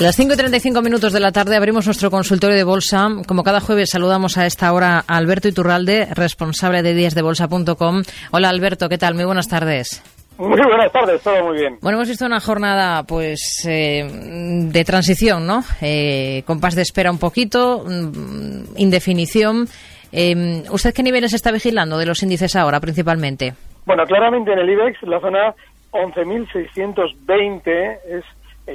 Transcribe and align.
Las 0.00 0.14
5 0.14 0.32
y 0.32 0.36
35 0.36 0.80
minutos 0.80 1.12
de 1.12 1.18
la 1.18 1.32
tarde 1.32 1.56
abrimos 1.56 1.86
nuestro 1.86 2.08
consultorio 2.08 2.56
de 2.56 2.62
bolsa. 2.62 3.08
Como 3.26 3.42
cada 3.42 3.58
jueves 3.58 3.90
saludamos 3.90 4.38
a 4.38 4.46
esta 4.46 4.72
hora 4.72 5.02
a 5.08 5.16
Alberto 5.16 5.48
Iturralde, 5.48 6.06
responsable 6.14 6.84
de 6.84 6.94
díasdebolsa.com. 6.94 8.02
Hola 8.30 8.48
Alberto, 8.48 8.88
¿qué 8.88 8.96
tal? 8.96 9.16
Muy 9.16 9.24
buenas 9.24 9.48
tardes. 9.48 10.00
Muy 10.38 10.50
buenas 10.50 10.92
tardes, 10.92 11.20
todo 11.20 11.46
muy 11.46 11.58
bien. 11.58 11.78
Bueno, 11.82 11.98
hemos 11.98 12.08
visto 12.08 12.24
una 12.24 12.38
jornada 12.38 13.02
pues 13.02 13.66
eh, 13.68 14.08
de 14.08 14.84
transición, 14.84 15.48
¿no? 15.48 15.64
Eh, 15.82 16.44
compás 16.46 16.76
de 16.76 16.82
espera 16.82 17.10
un 17.10 17.18
poquito, 17.18 17.82
mm, 17.84 18.76
indefinición. 18.76 19.66
Eh, 20.12 20.62
¿Usted 20.70 20.94
qué 20.94 21.02
niveles 21.02 21.32
está 21.32 21.50
vigilando 21.50 21.98
de 21.98 22.06
los 22.06 22.22
índices 22.22 22.54
ahora 22.54 22.78
principalmente? 22.78 23.54
Bueno, 23.84 24.04
claramente 24.04 24.52
en 24.52 24.60
el 24.60 24.70
IBEX 24.70 25.02
la 25.02 25.18
zona 25.18 25.56
11.620 25.90 27.98
es 28.08 28.22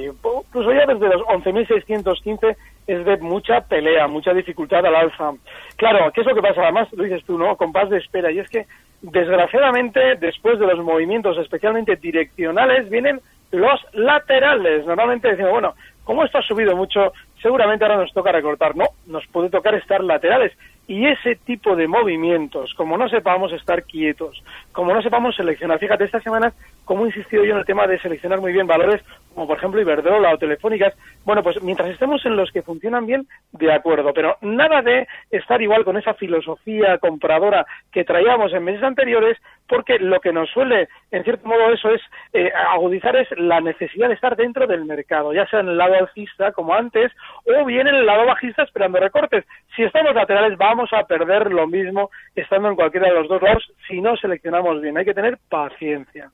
incluso 0.00 0.72
ya 0.72 0.86
desde 0.86 1.08
los 1.08 1.22
11.615 1.22 2.56
es 2.86 3.04
de 3.04 3.16
mucha 3.18 3.60
pelea, 3.62 4.06
mucha 4.08 4.34
dificultad 4.34 4.84
al 4.84 4.94
alza. 4.94 5.32
Claro, 5.76 6.10
¿qué 6.12 6.20
es 6.20 6.26
lo 6.26 6.34
que 6.34 6.42
pasa? 6.42 6.62
Además, 6.62 6.88
lo 6.92 7.04
dices 7.04 7.24
tú, 7.24 7.38
¿no? 7.38 7.56
Compás 7.56 7.90
de 7.90 7.98
espera. 7.98 8.30
Y 8.30 8.38
es 8.38 8.48
que, 8.48 8.66
desgraciadamente, 9.02 10.16
después 10.16 10.58
de 10.58 10.66
los 10.66 10.84
movimientos 10.84 11.38
especialmente 11.38 11.96
direccionales, 11.96 12.88
vienen 12.90 13.20
los 13.52 13.80
laterales. 13.92 14.84
Normalmente 14.86 15.28
decimos, 15.28 15.52
bueno, 15.52 15.74
como 16.04 16.24
esto 16.24 16.38
ha 16.38 16.42
subido 16.42 16.76
mucho, 16.76 17.12
seguramente 17.40 17.84
ahora 17.84 17.98
nos 17.98 18.12
toca 18.12 18.32
recortar. 18.32 18.76
No, 18.76 18.86
nos 19.06 19.26
puede 19.28 19.48
tocar 19.48 19.74
estar 19.74 20.02
laterales. 20.02 20.52
Y 20.86 21.06
ese 21.06 21.36
tipo 21.36 21.76
de 21.76 21.88
movimientos, 21.88 22.74
como 22.74 22.98
no 22.98 23.08
sepamos 23.08 23.52
estar 23.52 23.84
quietos, 23.84 24.42
como 24.72 24.92
no 24.92 25.00
sepamos 25.00 25.34
seleccionar, 25.34 25.78
fíjate, 25.78 26.04
estas 26.04 26.22
semanas, 26.22 26.52
como 26.84 27.04
he 27.04 27.08
insistido 27.08 27.42
yo 27.42 27.52
en 27.52 27.60
el 27.60 27.64
tema 27.64 27.86
de 27.86 27.98
seleccionar 28.00 28.40
muy 28.40 28.52
bien 28.52 28.66
valores, 28.66 29.02
como 29.34 29.46
por 29.46 29.58
ejemplo 29.58 29.80
Iberdrola 29.80 30.32
o 30.32 30.38
Telefónicas, 30.38 30.94
bueno, 31.24 31.42
pues 31.42 31.62
mientras 31.62 31.90
estemos 31.90 32.24
en 32.24 32.36
los 32.36 32.50
que 32.52 32.62
funcionan 32.62 33.06
bien, 33.06 33.26
de 33.52 33.72
acuerdo, 33.72 34.12
pero 34.14 34.36
nada 34.40 34.82
de 34.82 35.06
estar 35.30 35.60
igual 35.60 35.84
con 35.84 35.96
esa 35.96 36.14
filosofía 36.14 36.98
compradora 36.98 37.66
que 37.92 38.04
traíamos 38.04 38.52
en 38.52 38.64
meses 38.64 38.82
anteriores, 38.82 39.38
porque 39.68 39.98
lo 39.98 40.20
que 40.20 40.32
nos 40.32 40.50
suele, 40.50 40.88
en 41.10 41.24
cierto 41.24 41.48
modo, 41.48 41.72
eso 41.72 41.90
es 41.90 42.00
eh, 42.32 42.52
agudizar 42.72 43.16
es 43.16 43.28
la 43.38 43.60
necesidad 43.60 44.08
de 44.08 44.14
estar 44.14 44.36
dentro 44.36 44.66
del 44.66 44.84
mercado, 44.84 45.32
ya 45.32 45.46
sea 45.46 45.60
en 45.60 45.68
el 45.68 45.78
lado 45.78 45.94
alcista, 45.94 46.52
como 46.52 46.74
antes, 46.74 47.12
o 47.44 47.64
bien 47.64 47.86
en 47.88 47.94
el 47.94 48.06
lado 48.06 48.26
bajista 48.26 48.62
esperando 48.62 49.00
recortes. 49.00 49.44
Si 49.74 49.82
estamos 49.82 50.14
laterales, 50.14 50.56
vamos 50.58 50.92
a 50.92 51.04
perder 51.04 51.52
lo 51.52 51.66
mismo 51.66 52.10
estando 52.34 52.68
en 52.68 52.76
cualquiera 52.76 53.08
de 53.08 53.14
los 53.14 53.28
dos 53.28 53.42
lados 53.42 53.64
si 53.88 54.00
no 54.00 54.16
seleccionamos 54.16 54.80
bien. 54.80 54.96
Hay 54.98 55.04
que 55.04 55.14
tener 55.14 55.38
paciencia. 55.48 56.30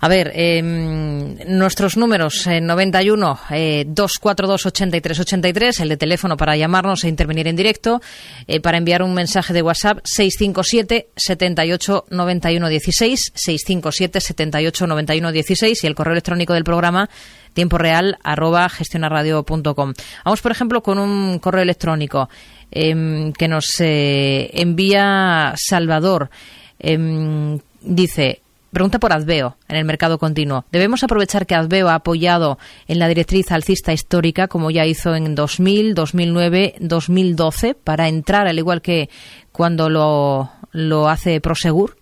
A 0.00 0.08
ver, 0.08 0.30
eh, 0.34 0.62
nuestros 0.62 1.96
números, 1.96 2.46
eh, 2.46 2.60
91 2.60 3.38
eh, 3.50 3.84
242 3.86 4.66
83 4.66 5.20
83, 5.20 5.80
el 5.80 5.88
de 5.88 5.96
teléfono 5.96 6.36
para 6.36 6.56
llamarnos 6.56 7.04
e 7.04 7.08
intervenir 7.08 7.48
en 7.48 7.56
directo, 7.56 8.00
eh, 8.46 8.60
para 8.60 8.78
enviar 8.78 9.02
un 9.02 9.14
mensaje 9.14 9.52
de 9.52 9.62
WhatsApp 9.62 9.98
657 10.04 11.08
78 11.16 12.06
91 12.10 12.68
16, 12.68 13.32
657 13.34 14.20
78 14.20 14.86
91 14.86 15.32
16 15.32 15.84
y 15.84 15.86
el 15.86 15.94
correo 15.94 16.12
electrónico 16.12 16.54
del 16.54 16.64
programa 16.64 17.08
tiempo 17.58 17.76
real 17.76 18.18
arroba 18.22 18.68
gestionarradio.com. 18.68 19.94
Vamos, 20.24 20.40
por 20.40 20.52
ejemplo, 20.52 20.80
con 20.80 20.98
un 20.98 21.40
correo 21.40 21.62
electrónico 21.62 22.28
em, 22.70 23.32
que 23.32 23.48
nos 23.48 23.80
eh, 23.80 24.50
envía 24.52 25.54
Salvador. 25.56 26.30
Em, 26.78 27.58
dice, 27.80 28.42
Pregunta 28.72 28.98
por 28.98 29.12
Adveo 29.14 29.56
en 29.68 29.76
el 29.76 29.84
mercado 29.86 30.18
continuo. 30.18 30.64
¿Debemos 30.70 31.02
aprovechar 31.02 31.46
que 31.46 31.54
Adveo 31.54 31.88
ha 31.88 31.94
apoyado 31.94 32.58
en 32.86 32.98
la 32.98 33.08
directriz 33.08 33.50
alcista 33.50 33.92
histórica, 33.92 34.46
como 34.46 34.70
ya 34.70 34.84
hizo 34.84 35.14
en 35.14 35.34
2000, 35.34 35.94
2009, 35.94 36.74
2012, 36.78 37.74
para 37.74 38.08
entrar, 38.08 38.46
al 38.46 38.58
igual 38.58 38.82
que 38.82 39.08
cuando 39.52 39.88
lo, 39.88 40.50
lo 40.72 41.08
hace 41.08 41.40
Prosegur? 41.40 41.96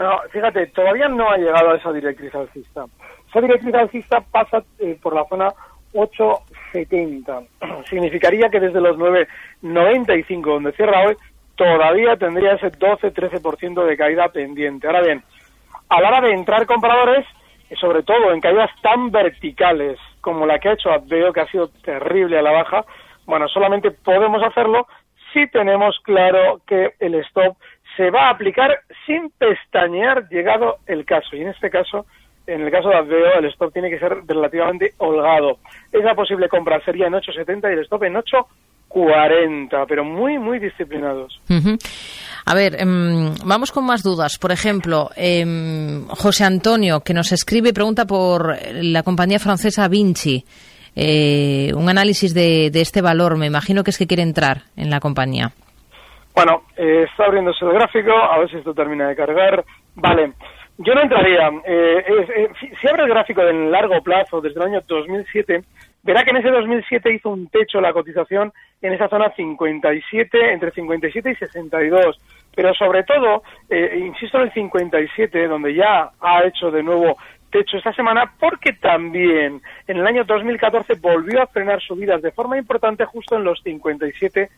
No, 0.00 0.18
fíjate, 0.30 0.66
todavía 0.68 1.08
no 1.08 1.30
ha 1.30 1.36
llegado 1.36 1.70
a 1.70 1.76
esa 1.76 1.92
directriz 1.92 2.34
alcista. 2.34 2.86
Esa 3.28 3.40
directriz 3.40 3.74
alcista 3.74 4.20
pasa 4.20 4.64
eh, 4.80 4.98
por 5.00 5.14
la 5.14 5.24
zona 5.26 5.52
870. 5.92 7.42
Significaría 7.88 8.48
que 8.48 8.58
desde 8.58 8.80
los 8.80 8.96
9.95, 8.96 10.42
donde 10.42 10.72
cierra 10.72 11.06
hoy, 11.06 11.16
todavía 11.54 12.16
tendría 12.16 12.54
ese 12.54 12.72
12-13% 12.72 13.84
de 13.84 13.96
caída 13.96 14.28
pendiente. 14.28 14.86
Ahora 14.86 15.02
bien, 15.02 15.22
a 15.90 16.00
la 16.00 16.08
hora 16.08 16.20
de 16.22 16.32
entrar 16.32 16.66
compradores, 16.66 17.26
sobre 17.78 18.02
todo 18.02 18.32
en 18.32 18.40
caídas 18.40 18.70
tan 18.80 19.10
verticales 19.10 19.98
como 20.20 20.46
la 20.46 20.58
que 20.58 20.68
ha 20.68 20.72
hecho 20.72 20.90
Adveo, 20.90 21.32
que 21.32 21.40
ha 21.40 21.50
sido 21.50 21.68
terrible 21.84 22.38
a 22.38 22.42
la 22.42 22.52
baja, 22.52 22.84
bueno, 23.26 23.48
solamente 23.48 23.90
podemos 23.90 24.42
hacerlo 24.42 24.86
si 25.32 25.46
tenemos 25.48 25.98
claro 26.02 26.60
que 26.66 26.94
el 26.98 27.14
stop 27.16 27.56
se 27.96 28.10
va 28.10 28.28
a 28.28 28.30
aplicar 28.30 28.80
sin 29.06 29.30
pestañear 29.30 30.28
llegado 30.28 30.78
el 30.86 31.04
caso. 31.04 31.36
Y 31.36 31.42
en 31.42 31.48
este 31.48 31.70
caso, 31.70 32.06
en 32.46 32.62
el 32.62 32.70
caso 32.70 32.88
de 32.88 32.96
Adveo, 32.96 33.38
el 33.38 33.44
stop 33.46 33.72
tiene 33.72 33.90
que 33.90 33.98
ser 33.98 34.26
relativamente 34.26 34.94
holgado. 34.98 35.58
Esa 35.92 36.14
posible 36.14 36.48
compra 36.48 36.80
sería 36.84 37.06
en 37.06 37.14
8.70 37.14 37.70
y 37.70 37.74
el 37.74 37.80
stop 37.80 38.04
en 38.04 38.16
8.40, 38.90 39.84
pero 39.88 40.04
muy, 40.04 40.38
muy 40.38 40.58
disciplinados. 40.58 41.40
Uh 41.48 41.54
-huh. 41.54 41.78
A 42.46 42.54
ver, 42.54 42.74
eh, 42.74 42.84
vamos 43.44 43.72
con 43.72 43.86
más 43.86 44.02
dudas. 44.02 44.38
Por 44.38 44.52
ejemplo, 44.52 45.10
eh, 45.16 45.44
José 46.08 46.44
Antonio, 46.44 47.00
que 47.00 47.14
nos 47.14 47.32
escribe 47.32 47.72
pregunta 47.72 48.04
por 48.06 48.56
la 48.72 49.02
compañía 49.02 49.38
francesa 49.38 49.88
Vinci. 49.88 50.44
Eh, 50.96 51.72
un 51.74 51.88
análisis 51.88 52.34
de, 52.34 52.70
de, 52.70 52.80
este 52.80 53.00
valor, 53.00 53.36
me 53.36 53.46
imagino 53.46 53.84
que 53.84 53.90
es 53.90 53.98
que 53.98 54.06
quiere 54.06 54.22
entrar 54.22 54.62
en 54.76 54.90
la 54.90 55.00
compañía. 55.00 55.52
Bueno, 56.34 56.62
eh, 56.76 57.06
está 57.08 57.26
abriéndose 57.26 57.64
el 57.64 57.72
gráfico, 57.72 58.12
a 58.12 58.38
ver 58.38 58.50
si 58.50 58.56
esto 58.56 58.74
termina 58.74 59.08
de 59.08 59.16
cargar. 59.16 59.64
Vale, 59.94 60.32
yo 60.78 60.94
no 60.94 61.02
entraría. 61.02 61.50
Eh, 61.64 62.04
si, 62.58 62.68
si 62.68 62.88
abre 62.88 63.04
el 63.04 63.08
gráfico 63.08 63.42
en 63.42 63.70
largo 63.70 64.02
plazo, 64.02 64.40
desde 64.40 64.60
el 64.60 64.66
año 64.66 64.80
2007, 64.86 65.62
verá 66.02 66.24
que 66.24 66.30
en 66.30 66.38
ese 66.38 66.50
2007 66.50 67.14
hizo 67.14 67.30
un 67.30 67.48
techo 67.48 67.80
la 67.80 67.92
cotización 67.92 68.52
en 68.80 68.92
esa 68.92 69.08
zona 69.08 69.30
57, 69.34 70.52
entre 70.52 70.70
57 70.70 71.30
y 71.30 71.34
62. 71.34 72.20
Pero 72.54 72.74
sobre 72.74 73.04
todo, 73.04 73.42
eh, 73.68 73.98
insisto 74.04 74.38
en 74.38 74.44
el 74.44 74.52
57, 74.52 75.46
donde 75.46 75.74
ya 75.74 76.10
ha 76.20 76.44
hecho 76.44 76.70
de 76.70 76.82
nuevo 76.82 77.16
techo 77.50 77.76
esta 77.76 77.92
semana, 77.92 78.32
porque 78.38 78.72
también 78.74 79.60
en 79.86 79.96
el 79.96 80.06
año 80.06 80.24
2014 80.24 80.94
volvió 81.00 81.42
a 81.42 81.46
frenar 81.46 81.80
subidas 81.80 82.22
de 82.22 82.30
forma 82.30 82.56
importante 82.56 83.04
justo 83.04 83.36
en 83.36 83.44
los 83.44 83.60
57 83.62 84.48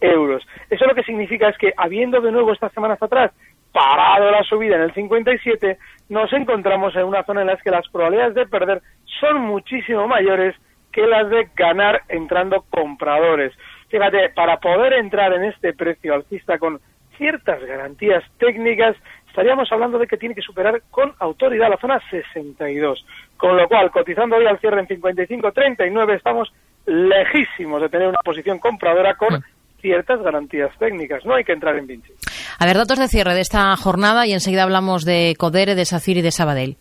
euros. 0.00 0.46
Eso 0.70 0.86
lo 0.86 0.94
que 0.94 1.02
significa 1.02 1.48
es 1.48 1.58
que, 1.58 1.72
habiendo 1.76 2.20
de 2.20 2.32
nuevo 2.32 2.52
estas 2.52 2.72
semanas 2.72 3.02
atrás 3.02 3.32
parado 3.72 4.30
la 4.30 4.42
subida 4.44 4.76
en 4.76 4.82
el 4.82 4.94
57, 4.94 5.78
nos 6.08 6.32
encontramos 6.32 6.94
en 6.96 7.04
una 7.04 7.24
zona 7.24 7.42
en 7.42 7.48
la 7.48 7.56
que 7.56 7.70
las 7.70 7.88
probabilidades 7.88 8.34
de 8.34 8.46
perder 8.46 8.82
son 9.20 9.40
muchísimo 9.42 10.06
mayores 10.08 10.54
que 10.98 11.06
las 11.06 11.30
de 11.30 11.48
ganar 11.54 12.02
entrando 12.08 12.64
compradores. 12.70 13.52
Fíjate, 13.88 14.30
para 14.30 14.58
poder 14.58 14.94
entrar 14.94 15.32
en 15.32 15.44
este 15.44 15.72
precio 15.72 16.12
alcista 16.12 16.58
con 16.58 16.80
ciertas 17.16 17.62
garantías 17.64 18.24
técnicas, 18.38 18.96
estaríamos 19.28 19.70
hablando 19.70 19.98
de 19.98 20.08
que 20.08 20.16
tiene 20.16 20.34
que 20.34 20.42
superar 20.42 20.82
con 20.90 21.12
autoridad 21.20 21.70
la 21.70 21.76
zona 21.76 22.00
62. 22.10 23.06
Con 23.36 23.56
lo 23.56 23.68
cual, 23.68 23.92
cotizando 23.92 24.36
hoy 24.36 24.46
al 24.46 24.58
cierre 24.58 24.80
en 24.80 24.88
55.39, 24.88 26.16
estamos 26.16 26.52
lejísimos 26.86 27.80
de 27.80 27.88
tener 27.88 28.08
una 28.08 28.18
posición 28.24 28.58
compradora 28.58 29.14
con 29.14 29.44
ciertas 29.80 30.20
garantías 30.20 30.76
técnicas. 30.80 31.24
No 31.24 31.36
hay 31.36 31.44
que 31.44 31.52
entrar 31.52 31.76
en 31.76 31.86
Vinci. 31.86 32.12
A 32.58 32.66
ver, 32.66 32.76
datos 32.76 32.98
de 32.98 33.06
cierre 33.06 33.34
de 33.34 33.40
esta 33.42 33.76
jornada 33.76 34.26
y 34.26 34.32
enseguida 34.32 34.64
hablamos 34.64 35.04
de 35.04 35.36
Codere, 35.38 35.76
de 35.76 35.84
Sacir 35.84 36.16
y 36.16 36.22
de 36.22 36.32
Sabadell. 36.32 36.76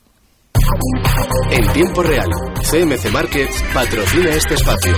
En 1.51 1.73
tiempo 1.73 2.03
real, 2.03 2.29
CMC 2.69 3.11
Markets 3.11 3.63
patrocina 3.73 4.29
este 4.29 4.55
espacio. 4.55 4.95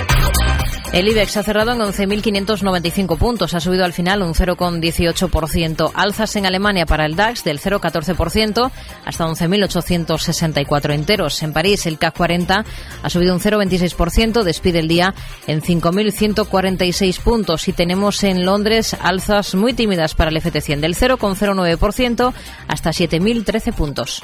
El 0.91 1.07
IBEX 1.07 1.37
ha 1.37 1.43
cerrado 1.43 1.71
en 1.71 1.79
11.595 1.79 3.17
puntos, 3.17 3.53
ha 3.53 3.59
subido 3.59 3.85
al 3.85 3.93
final 3.93 4.23
un 4.23 4.33
0,18%. 4.33 5.91
Alzas 5.93 6.35
en 6.35 6.47
Alemania 6.47 6.87
para 6.87 7.05
el 7.05 7.15
DAX 7.15 7.43
del 7.43 7.59
0,14% 7.59 8.71
hasta 9.05 9.25
11.864 9.27 10.93
enteros. 10.95 11.43
En 11.43 11.53
París 11.53 11.85
el 11.85 11.99
CAC 11.99 12.17
40 12.17 12.65
ha 13.03 13.09
subido 13.09 13.35
un 13.35 13.39
0,26%, 13.39 14.41
despide 14.41 14.79
el 14.79 14.87
día 14.87 15.13
en 15.45 15.61
5.146 15.61 17.21
puntos. 17.21 17.67
Y 17.67 17.73
tenemos 17.73 18.23
en 18.23 18.43
Londres 18.43 18.97
alzas 18.99 19.53
muy 19.53 19.73
tímidas 19.73 20.15
para 20.15 20.31
el 20.31 20.37
FT100 20.37 20.79
del 20.79 20.95
0,09% 20.95 22.33
hasta 22.67 22.89
7.013 22.89 23.73
puntos. 23.73 24.23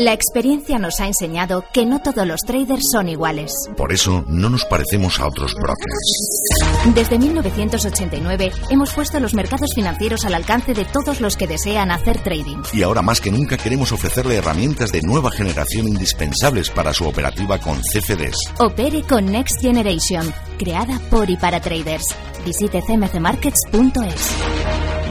La 0.00 0.14
experiencia 0.14 0.78
nos 0.78 0.98
ha 1.00 1.06
enseñado 1.06 1.62
que 1.74 1.84
no 1.84 2.00
todos 2.00 2.26
los 2.26 2.40
traders 2.40 2.84
son 2.90 3.10
iguales. 3.10 3.52
Por 3.76 3.92
eso 3.92 4.24
no 4.28 4.48
nos 4.48 4.64
parecemos 4.64 5.20
a 5.20 5.26
otros 5.26 5.52
brokers. 5.54 6.94
Desde 6.94 7.18
1989 7.18 8.50
hemos 8.70 8.94
puesto 8.94 9.20
los 9.20 9.34
mercados 9.34 9.74
financieros 9.74 10.24
al 10.24 10.32
alcance 10.32 10.72
de 10.72 10.86
todos 10.86 11.20
los 11.20 11.36
que 11.36 11.46
desean 11.46 11.90
hacer 11.90 12.18
trading. 12.22 12.62
Y 12.72 12.82
ahora 12.82 13.02
más 13.02 13.20
que 13.20 13.30
nunca 13.30 13.58
queremos 13.58 13.92
ofrecerle 13.92 14.36
herramientas 14.36 14.90
de 14.90 15.02
nueva 15.02 15.30
generación 15.30 15.86
indispensables 15.86 16.70
para 16.70 16.94
su 16.94 17.06
operativa 17.06 17.58
con 17.58 17.78
CFDs. 17.82 18.38
Opere 18.58 19.02
con 19.02 19.26
Next 19.26 19.60
Generation, 19.60 20.32
creada 20.58 20.98
por 21.10 21.28
y 21.28 21.36
para 21.36 21.60
traders. 21.60 22.06
Visite 22.46 22.80
cmcmarkets.es. 22.80 24.59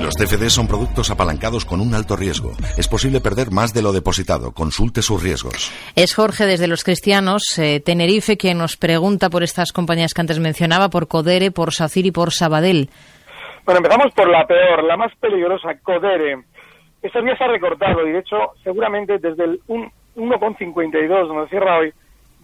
Los 0.01 0.16
CFDs 0.16 0.54
son 0.54 0.68
productos 0.68 1.12
apalancados 1.12 1.66
con 1.66 1.81
un 1.81 1.94
alto 1.94 2.16
riesgo. 2.16 2.51
Es 2.78 2.88
posible 2.88 3.19
perder 3.19 3.51
más 3.51 3.74
de 3.74 3.81
lo 3.81 3.92
depositado. 3.92 4.54
Consulte 4.54 5.01
sus 5.01 5.22
riesgos. 5.22 5.72
Es 5.96 6.16
Jorge 6.16 6.46
desde 6.46 6.68
Los 6.68 6.86
Cristianos, 6.86 7.60
eh, 7.60 7.81
Tenerife, 7.81 8.38
quien 8.38 8.57
nos 8.57 8.78
pregunta 8.78 9.30
por 9.30 9.44
estas 9.44 9.74
compañías 9.74 10.13
que 10.13 10.22
antes 10.22 10.40
mencionaba, 10.40 10.90
por 10.90 11.10
Codere, 11.10 11.51
por 11.51 11.74
SACIR 11.74 12.06
y 12.06 12.12
por 12.12 12.31
Sabadell. 12.31 12.90
Bueno, 13.66 13.80
empezamos 13.80 14.13
por 14.16 14.30
la 14.30 14.48
peor, 14.48 14.86
la 14.86 14.96
más 14.96 15.13
peligrosa, 15.19 15.75
Codere. 15.84 16.44
Esta 17.01 17.22
día 17.22 17.38
se 17.38 17.44
ha 17.44 17.48
recortado 17.48 18.07
y, 18.07 18.13
de 18.13 18.19
hecho, 18.19 18.38
seguramente 18.63 19.19
desde 19.19 19.44
el 19.44 19.60
1,52, 19.68 21.28
donde 21.28 21.50
cierra 21.50 21.78
hoy, 21.78 21.94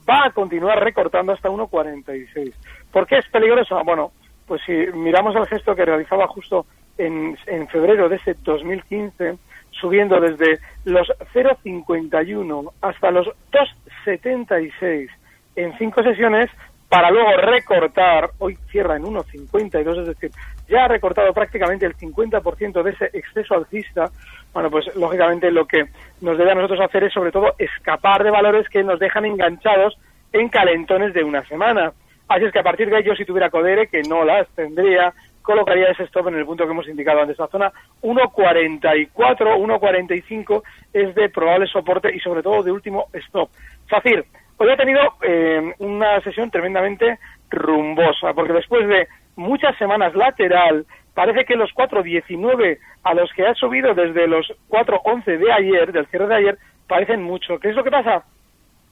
va 0.08 0.26
a 0.26 0.32
continuar 0.32 0.84
recortando 0.84 1.32
hasta 1.32 1.50
1,46. 1.50 2.54
¿Por 2.92 3.08
qué 3.08 3.18
es 3.18 3.28
peligrosa? 3.30 3.82
Bueno, 3.84 4.12
pues 4.46 4.62
si 4.66 4.74
miramos 4.94 5.36
el 5.36 5.48
gesto 5.48 5.74
que 5.74 5.86
realizaba 5.86 6.28
justo 6.28 6.66
en, 6.98 7.38
febrero 7.68 8.10
de 8.10 8.18
ese 8.18 8.36
2015, 8.44 9.38
subiendo 9.72 10.20
desde 10.20 10.60
los 10.86 11.08
0,51 11.34 12.72
hasta 12.82 13.12
los 13.12 13.28
2,76 13.52 15.10
en 15.56 15.78
cinco 15.78 16.04
sesiones, 16.04 16.50
para 16.90 17.10
luego 17.10 17.36
recortar, 17.38 18.30
hoy 18.38 18.58
cierra 18.70 18.96
en 18.96 19.04
1,52, 19.04 20.02
es 20.02 20.08
decir, 20.08 20.32
ya 20.70 20.86
ha 20.86 20.88
recortado 20.88 21.34
prácticamente 21.34 21.86
el 21.86 21.96
50% 21.96 22.84
de 22.84 22.92
ese 22.92 23.10
exceso 23.14 23.56
alcista, 23.56 24.12
bueno, 24.54 24.70
pues 24.70 24.96
lógicamente 24.96 25.52
lo 25.52 25.66
que 25.66 25.86
nos 26.22 26.38
debe 26.38 26.52
a 26.52 26.56
nosotros 26.56 26.82
hacer 26.82 27.04
es 27.04 27.14
sobre 27.14 27.32
todo 27.32 27.56
escapar 27.58 28.24
de 28.24 28.32
valores 28.32 28.70
que 28.70 28.84
nos 28.84 29.00
dejan 29.00 29.26
enganchados 29.26 29.98
en 30.32 30.50
calentones 30.50 31.14
de 31.14 31.24
una 31.24 31.44
semana. 31.46 31.92
Así 32.28 32.46
es 32.46 32.52
que 32.52 32.60
a 32.60 32.64
partir 32.64 32.90
de 32.90 33.00
ello, 33.00 33.16
si 33.16 33.26
tuviera 33.26 33.50
Codere, 33.50 33.88
que 33.88 34.02
no 34.04 34.24
las 34.24 34.48
tendría, 34.50 35.14
colocaría 35.46 35.92
ese 35.92 36.04
stop 36.04 36.28
en 36.28 36.36
el 36.36 36.46
punto 36.46 36.66
que 36.66 36.72
hemos 36.72 36.88
indicado 36.88 37.22
antes. 37.22 37.38
La 37.38 37.48
zona 37.48 37.72
1.44, 38.02 39.14
1.45 39.14 40.64
es 40.92 41.16
de 41.16 41.30
probable 41.30 41.68
soporte 41.68 42.14
y 42.14 42.20
sobre 42.20 42.44
todo 42.44 42.64
de 42.64 42.72
último 42.72 43.06
stop. 43.14 43.50
Facir, 43.88 44.26
hoy 44.58 44.70
ha 44.70 44.78
tenido 44.78 45.02
eh, 45.22 45.74
una 45.80 46.20
sesión 46.22 46.50
tremendamente 46.50 47.20
rumbosa, 47.50 48.34
porque 48.34 48.54
después 48.54 48.88
de 48.88 49.08
muchas 49.36 49.78
semanas 49.78 50.16
lateral, 50.16 50.86
parece 51.14 51.46
que 51.46 51.56
los 51.56 51.72
4.19 51.74 52.80
a 53.04 53.14
los 53.14 53.32
que 53.34 53.46
ha 53.46 53.54
subido 53.54 53.94
desde 53.94 54.28
los 54.28 54.52
4.11 54.70 55.38
de 55.38 55.52
ayer, 55.52 55.92
del 55.92 56.08
cierre 56.08 56.28
de 56.28 56.36
ayer, 56.36 56.58
parecen 56.88 57.24
mucho. 57.24 57.60
¿Qué 57.60 57.70
es 57.70 57.76
lo 57.76 57.84
que 57.84 57.92
pasa? 57.92 58.24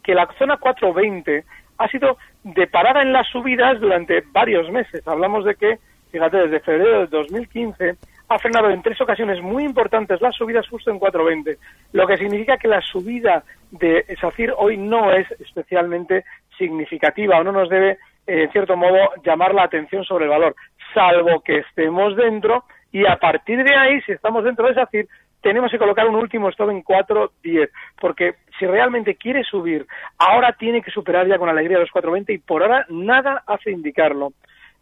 Que 0.04 0.14
la 0.14 0.28
zona 0.38 0.60
4.20 0.60 1.44
ha 1.78 1.88
sido 1.88 2.18
de 2.44 2.68
parada 2.68 3.02
en 3.02 3.14
las 3.14 3.28
subidas 3.28 3.80
durante 3.80 4.24
varios 4.32 4.70
meses. 4.70 5.08
Hablamos 5.08 5.46
de 5.46 5.56
que, 5.56 5.80
fíjate, 6.14 6.38
desde 6.38 6.60
febrero 6.60 7.00
de 7.00 7.08
2015 7.08 7.96
ha 8.30 8.38
frenado 8.38 8.70
en 8.70 8.84
tres 8.84 9.02
ocasiones 9.02 9.42
muy 9.42 9.64
importantes 9.64 10.22
las 10.22 10.36
subidas 10.36 10.68
justo 10.70 10.92
en 10.92 11.00
4.20, 11.00 11.58
lo 11.92 12.06
que 12.06 12.18
significa 12.18 12.58
que 12.58 12.68
la 12.68 12.82
subida 12.82 13.44
de 13.72 14.06
SACIR 14.22 14.54
hoy 14.56 14.78
no 14.78 15.12
es 15.12 15.30
especialmente 15.42 16.24
significativa 16.56 17.40
o 17.40 17.44
no 17.44 17.52
nos 17.52 17.68
debe, 17.68 17.98
en 18.28 18.52
cierto 18.52 18.78
modo, 18.78 19.10
llamar 19.26 19.56
la 19.56 19.64
atención 19.64 20.04
sobre 20.04 20.26
el 20.26 20.30
valor, 20.30 20.56
salvo 20.94 21.42
que 21.42 21.58
estemos 21.58 22.16
dentro 22.16 22.64
y 22.92 23.08
a 23.08 23.16
partir 23.18 23.64
de 23.64 23.76
ahí, 23.76 24.00
si 24.02 24.12
estamos 24.12 24.44
dentro 24.44 24.68
de 24.68 24.76
SACIR, 24.76 25.08
tenemos 25.42 25.72
que 25.72 25.80
colocar 25.80 26.08
un 26.08 26.16
último 26.16 26.50
stop 26.50 26.70
en 26.70 26.84
4.10, 26.84 27.70
porque 28.00 28.36
si 28.60 28.68
realmente 28.68 29.16
quiere 29.16 29.44
subir, 29.44 29.88
ahora 30.20 30.54
tiene 30.54 30.84
que 30.84 30.92
superar 30.92 31.28
ya 31.28 31.40
con 31.40 31.50
alegría 31.50 31.80
los 31.80 31.90
4.20 31.90 32.36
y 32.36 32.38
por 32.38 32.62
ahora 32.62 32.86
nada 32.90 33.44
hace 33.48 33.72
indicarlo. 33.72 34.32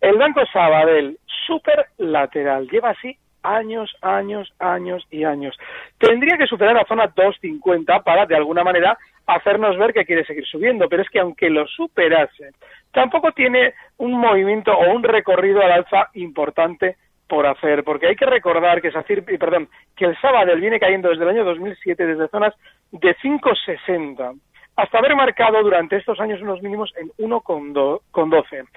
El 0.02 0.18
Banco 0.18 0.42
Sabadell, 0.52 1.18
super 1.46 1.86
lateral, 1.98 2.68
lleva 2.68 2.90
así 2.90 3.16
años, 3.44 3.96
años, 4.02 4.52
años 4.60 5.06
y 5.12 5.24
años. 5.24 5.56
Tendría 6.00 6.38
que 6.38 6.48
superar 6.48 6.76
la 6.76 6.86
zona 6.86 7.14
2.50 7.14 8.04
para, 8.04 8.26
de 8.26 8.36
alguna 8.36 8.64
manera, 8.64 8.98
hacernos 9.28 9.78
ver 9.78 9.94
que 9.94 10.06
quiere 10.06 10.26
seguir 10.26 10.46
subiendo, 10.46 10.90
pero 10.90 11.04
es 11.04 11.10
que 11.10 11.20
aunque 11.20 11.50
lo 11.50 11.68
superase, 11.68 12.52
tampoco 12.92 13.32
tiene 13.32 13.74
un 13.98 14.14
movimiento 14.14 14.74
o 14.74 14.92
un 14.92 15.04
recorrido 15.04 15.62
al 15.62 15.72
alza 15.72 16.10
importante 16.16 16.98
por 17.28 17.46
hacer, 17.46 17.84
porque 17.84 18.08
hay 18.08 18.16
que 18.16 18.26
recordar 18.26 18.82
que 18.82 18.92
perdón, 19.38 19.70
que 19.96 20.06
el 20.06 20.20
Sabadell 20.20 20.60
viene 20.60 20.80
cayendo 20.80 21.10
desde 21.10 21.24
el 21.24 21.30
año 21.30 21.46
2007 21.46 22.06
desde 22.06 22.28
zonas 22.28 22.54
de 22.92 23.16
5,60 23.18 24.38
hasta 24.76 24.98
haber 24.98 25.16
marcado 25.16 25.62
durante 25.62 25.98
estos 25.98 26.20
años 26.20 26.42
unos 26.42 26.62
mínimos 26.62 26.92
en 26.98 27.10
1,12. 27.20 28.68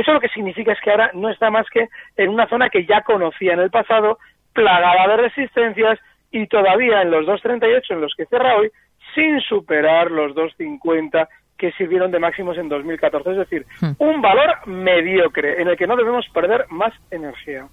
Eso 0.00 0.14
lo 0.14 0.20
que 0.20 0.28
significa 0.28 0.72
es 0.72 0.80
que 0.80 0.90
ahora 0.90 1.10
no 1.12 1.28
está 1.28 1.50
más 1.50 1.66
que 1.68 1.88
en 2.16 2.30
una 2.30 2.48
zona 2.48 2.70
que 2.70 2.86
ya 2.86 3.02
conocía 3.02 3.52
en 3.52 3.60
el 3.60 3.70
pasado, 3.70 4.18
plagada 4.54 5.06
de 5.08 5.16
resistencias 5.28 5.98
y 6.30 6.46
todavía 6.46 7.02
en 7.02 7.10
los 7.10 7.26
2,38 7.26 7.82
en 7.90 8.00
los 8.00 8.14
que 8.16 8.24
cierra 8.24 8.56
hoy, 8.56 8.70
sin 9.14 9.40
superar 9.40 10.10
los 10.10 10.34
2,50 10.34 11.28
que 11.58 11.72
sirvieron 11.72 12.10
de 12.10 12.18
máximos 12.18 12.56
en 12.56 12.70
2014. 12.70 13.30
Es 13.32 13.36
decir, 13.36 13.66
hmm. 13.82 13.90
un 13.98 14.22
valor 14.22 14.66
mediocre 14.66 15.60
en 15.60 15.68
el 15.68 15.76
que 15.76 15.86
no 15.86 15.96
debemos 15.96 16.26
perder 16.32 16.64
más 16.70 16.94
energía. 17.10 17.66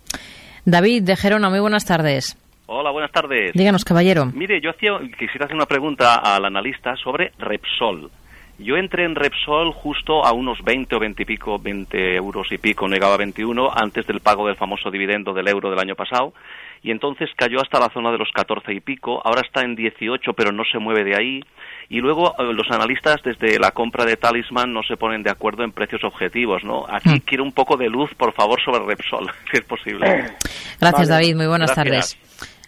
David 0.66 1.04
de 1.04 1.16
Gerona, 1.16 1.50
muy 1.50 1.62
buenas 1.62 1.86
tardes. 1.86 2.36
Hola, 2.66 2.92
buenas 2.92 3.14
tardes. 3.14 3.54
Díganos, 3.54 3.86
caballero. 3.86 4.26
Mire, 4.26 4.60
yo 4.60 4.72
hacía, 4.72 4.92
quisiera 5.18 5.46
hacer 5.46 5.56
una 5.56 5.66
pregunta 5.66 6.16
al 6.16 6.44
analista 6.44 6.98
sobre 6.98 7.32
Repsol. 7.40 8.12
Yo 8.60 8.76
entré 8.76 9.06
en 9.06 9.16
Repsol 9.16 9.72
justo 9.72 10.26
a 10.26 10.34
unos 10.34 10.64
20 10.64 10.96
o 10.96 11.00
20 11.00 11.22
y 11.22 11.26
pico, 11.26 11.60
20 11.60 12.16
euros 12.16 12.52
y 12.52 12.58
pico, 12.58 12.88
negaba 12.88 13.18
21, 13.18 13.72
antes 13.76 14.08
del 14.08 14.20
pago 14.20 14.48
del 14.48 14.56
famoso 14.56 14.90
dividendo 14.90 15.34
del 15.34 15.48
euro 15.48 15.70
del 15.70 15.80
año 15.80 15.96
pasado 15.96 16.34
y 16.84 16.92
entonces 16.92 17.30
cayó 17.36 17.60
hasta 17.62 17.80
la 17.80 17.90
zona 17.90 18.12
de 18.12 18.18
los 18.18 18.30
14 18.32 18.74
y 18.74 18.80
pico, 18.80 19.22
ahora 19.24 19.42
está 19.42 19.62
en 19.62 19.76
18 19.76 20.34
pero 20.34 20.52
no 20.52 20.64
se 20.72 20.80
mueve 20.80 21.04
de 21.04 21.16
ahí 21.16 21.44
y 21.90 22.00
luego 22.00 22.36
eh, 22.38 22.54
los 22.54 22.70
analistas 22.72 23.22
desde 23.24 23.60
la 23.60 23.72
compra 23.72 24.06
de 24.06 24.18
Talisman 24.18 24.74
no 24.74 24.84
se 24.84 24.98
ponen 24.98 25.24
de 25.24 25.32
acuerdo 25.32 25.64
en 25.64 25.72
precios 25.72 26.04
objetivos, 26.04 26.64
¿no? 26.64 26.86
Aquí 26.90 27.10
hmm. 27.10 27.24
quiero 27.26 27.44
un 27.44 27.52
poco 27.52 27.78
de 27.78 27.90
luz, 27.90 28.10
por 28.16 28.34
favor, 28.34 28.60
sobre 28.64 28.86
Repsol, 28.86 29.30
si 29.52 29.58
es 29.58 29.66
posible. 29.66 30.36
Gracias, 30.80 31.08
David. 31.08 31.36
Muy 31.36 31.48
buenas 31.48 31.74
tardes. 31.74 32.18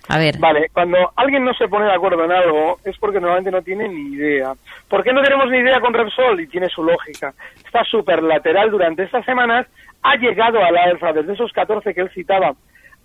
A 0.09 0.17
ver. 0.17 0.39
Vale, 0.39 0.69
cuando 0.73 0.97
alguien 1.15 1.45
no 1.45 1.53
se 1.53 1.67
pone 1.67 1.85
de 1.85 1.93
acuerdo 1.93 2.25
en 2.25 2.31
algo 2.31 2.79
es 2.83 2.97
porque 2.97 3.19
normalmente 3.19 3.51
no 3.51 3.61
tiene 3.61 3.87
ni 3.87 4.15
idea. 4.15 4.53
¿Por 4.87 5.03
qué 5.03 5.13
no 5.13 5.21
tenemos 5.21 5.49
ni 5.51 5.59
idea 5.59 5.79
con 5.79 5.93
Repsol? 5.93 6.41
Y 6.41 6.47
tiene 6.47 6.67
su 6.67 6.83
lógica. 6.83 7.31
Está 7.63 7.83
súper 7.83 8.23
lateral 8.23 8.71
durante 8.71 9.03
estas 9.03 9.23
semanas, 9.23 9.67
ha 10.01 10.15
llegado 10.15 10.63
a 10.63 10.71
la 10.71 10.83
alfa 10.85 11.13
desde 11.13 11.33
esos 11.33 11.53
14 11.53 11.93
que 11.93 12.01
él 12.01 12.09
citaba 12.09 12.53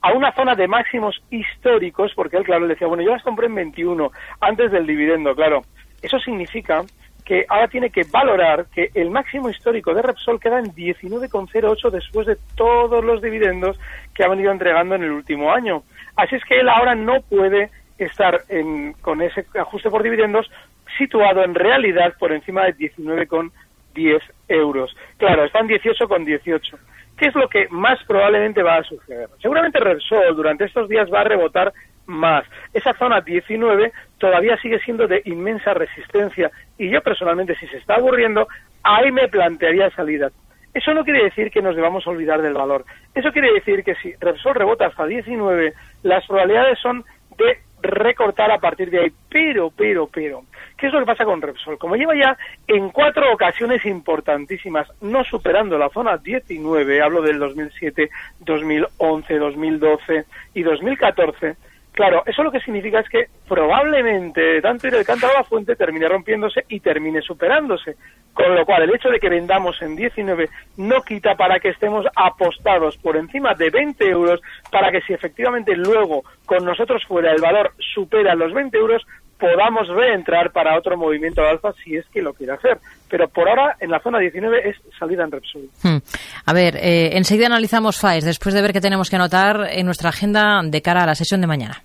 a 0.00 0.12
una 0.12 0.32
zona 0.32 0.54
de 0.54 0.66
máximos 0.66 1.22
históricos, 1.30 2.12
porque 2.14 2.38
él, 2.38 2.44
claro, 2.44 2.62
le 2.62 2.74
decía, 2.74 2.86
bueno, 2.86 3.02
yo 3.02 3.12
las 3.12 3.22
compré 3.22 3.46
en 3.46 3.54
21, 3.54 4.10
antes 4.40 4.70
del 4.70 4.86
dividendo, 4.86 5.34
claro. 5.34 5.62
Eso 6.00 6.18
significa 6.18 6.82
que 7.24 7.46
ahora 7.48 7.68
tiene 7.68 7.90
que 7.90 8.02
valorar 8.10 8.66
que 8.74 8.90
el 8.94 9.10
máximo 9.10 9.48
histórico 9.48 9.94
de 9.94 10.02
Repsol 10.02 10.38
queda 10.38 10.58
en 10.58 10.66
19,08 10.66 11.90
después 11.90 12.26
de 12.26 12.36
todos 12.54 13.02
los 13.02 13.22
dividendos 13.22 13.80
que 14.14 14.24
ha 14.24 14.28
venido 14.28 14.52
entregando 14.52 14.94
en 14.94 15.04
el 15.04 15.10
último 15.10 15.50
año. 15.50 15.82
Así 16.16 16.36
es 16.36 16.44
que 16.44 16.60
él 16.60 16.68
ahora 16.68 16.94
no 16.94 17.22
puede 17.22 17.70
estar 17.98 18.42
en, 18.48 18.92
con 18.94 19.22
ese 19.22 19.46
ajuste 19.58 19.90
por 19.90 20.02
dividendos 20.02 20.50
situado 20.98 21.42
en 21.42 21.54
realidad 21.54 22.14
por 22.18 22.32
encima 22.32 22.64
de 22.64 22.76
19,10 22.76 24.20
euros. 24.48 24.94
Claro, 25.16 25.44
están 25.44 25.66
18,18. 25.66 26.76
¿Qué 27.16 27.26
es 27.28 27.34
lo 27.34 27.48
que 27.48 27.68
más 27.70 27.98
probablemente 28.06 28.62
va 28.62 28.76
a 28.76 28.82
suceder? 28.82 29.28
Seguramente 29.40 29.80
Repsol 29.80 30.36
durante 30.36 30.64
estos 30.64 30.88
días 30.88 31.08
va 31.12 31.20
a 31.20 31.24
rebotar 31.24 31.72
más. 32.06 32.44
Esa 32.72 32.92
zona 32.94 33.20
19 33.20 33.92
todavía 34.24 34.56
sigue 34.56 34.78
siendo 34.78 35.06
de 35.06 35.20
inmensa 35.26 35.74
resistencia 35.74 36.50
y 36.78 36.88
yo 36.88 37.02
personalmente 37.02 37.54
si 37.56 37.66
se 37.66 37.76
está 37.76 37.96
aburriendo, 37.96 38.48
ahí 38.82 39.12
me 39.12 39.28
plantearía 39.28 39.90
salidas. 39.90 40.32
Eso 40.72 40.94
no 40.94 41.04
quiere 41.04 41.24
decir 41.24 41.50
que 41.50 41.60
nos 41.60 41.76
debamos 41.76 42.06
olvidar 42.06 42.40
del 42.40 42.54
valor. 42.54 42.86
Eso 43.14 43.32
quiere 43.32 43.52
decir 43.52 43.84
que 43.84 43.94
si 43.96 44.14
Repsol 44.14 44.54
rebota 44.54 44.86
hasta 44.86 45.04
19, 45.04 45.74
las 46.04 46.26
probabilidades 46.26 46.78
son 46.78 47.04
de 47.36 47.58
recortar 47.82 48.50
a 48.50 48.60
partir 48.60 48.88
de 48.88 49.00
ahí. 49.00 49.12
Pero, 49.28 49.70
pero, 49.76 50.06
pero, 50.06 50.44
¿qué 50.78 50.86
es 50.86 50.92
lo 50.94 51.00
que 51.00 51.06
pasa 51.06 51.26
con 51.26 51.42
Repsol? 51.42 51.76
Como 51.76 51.96
lleva 51.96 52.14
ya 52.14 52.34
en 52.66 52.88
cuatro 52.88 53.30
ocasiones 53.30 53.84
importantísimas 53.84 54.88
no 55.02 55.22
superando 55.24 55.76
la 55.76 55.90
zona 55.90 56.16
19, 56.16 57.02
hablo 57.02 57.20
del 57.20 57.38
2007, 57.38 58.08
2011, 58.40 59.38
2012 59.38 60.24
y 60.54 60.62
2014, 60.62 61.56
Claro, 61.94 62.24
eso 62.26 62.42
lo 62.42 62.50
que 62.50 62.58
significa 62.58 62.98
es 62.98 63.08
que 63.08 63.28
probablemente 63.48 64.60
tanto 64.60 64.88
ir 64.88 65.04
cántaro 65.04 65.32
a 65.32 65.38
la 65.38 65.44
fuente 65.44 65.76
termine 65.76 66.08
rompiéndose 66.08 66.64
y 66.68 66.80
termine 66.80 67.22
superándose. 67.22 67.94
Con 68.32 68.52
lo 68.52 68.66
cual, 68.66 68.82
el 68.82 68.92
hecho 68.92 69.10
de 69.10 69.20
que 69.20 69.28
vendamos 69.28 69.80
en 69.80 69.94
19 69.94 70.50
no 70.78 71.02
quita 71.02 71.36
para 71.36 71.60
que 71.60 71.68
estemos 71.68 72.04
apostados 72.16 72.98
por 72.98 73.16
encima 73.16 73.54
de 73.54 73.70
20 73.70 74.08
euros 74.08 74.40
para 74.72 74.90
que 74.90 75.02
si 75.02 75.12
efectivamente 75.12 75.76
luego 75.76 76.24
con 76.44 76.64
nosotros 76.64 77.04
fuera 77.06 77.30
el 77.30 77.40
valor 77.40 77.72
supera 77.78 78.34
los 78.34 78.52
20 78.52 78.76
euros, 78.76 79.06
podamos 79.38 79.88
reentrar 79.88 80.52
para 80.52 80.78
otro 80.78 80.96
movimiento 80.96 81.42
alfa 81.42 81.72
si 81.84 81.96
es 81.96 82.06
que 82.08 82.22
lo 82.22 82.32
quiere 82.32 82.52
hacer. 82.52 82.78
Pero 83.08 83.28
por 83.28 83.48
ahora, 83.48 83.76
en 83.80 83.90
la 83.90 84.00
zona 84.00 84.18
19 84.18 84.68
es 84.68 84.76
salida 84.98 85.24
en 85.24 85.30
Repsol. 85.30 85.68
Hmm. 85.82 85.98
A 86.46 86.52
ver, 86.52 86.76
eh, 86.76 87.16
enseguida 87.16 87.46
analizamos 87.46 87.98
FAES 87.98 88.24
después 88.24 88.54
de 88.54 88.62
ver 88.62 88.72
qué 88.72 88.80
tenemos 88.80 89.10
que 89.10 89.16
anotar 89.16 89.68
en 89.70 89.86
nuestra 89.86 90.10
agenda 90.10 90.60
de 90.64 90.82
cara 90.82 91.02
a 91.02 91.06
la 91.06 91.14
sesión 91.14 91.40
de 91.40 91.46
mañana. 91.46 91.82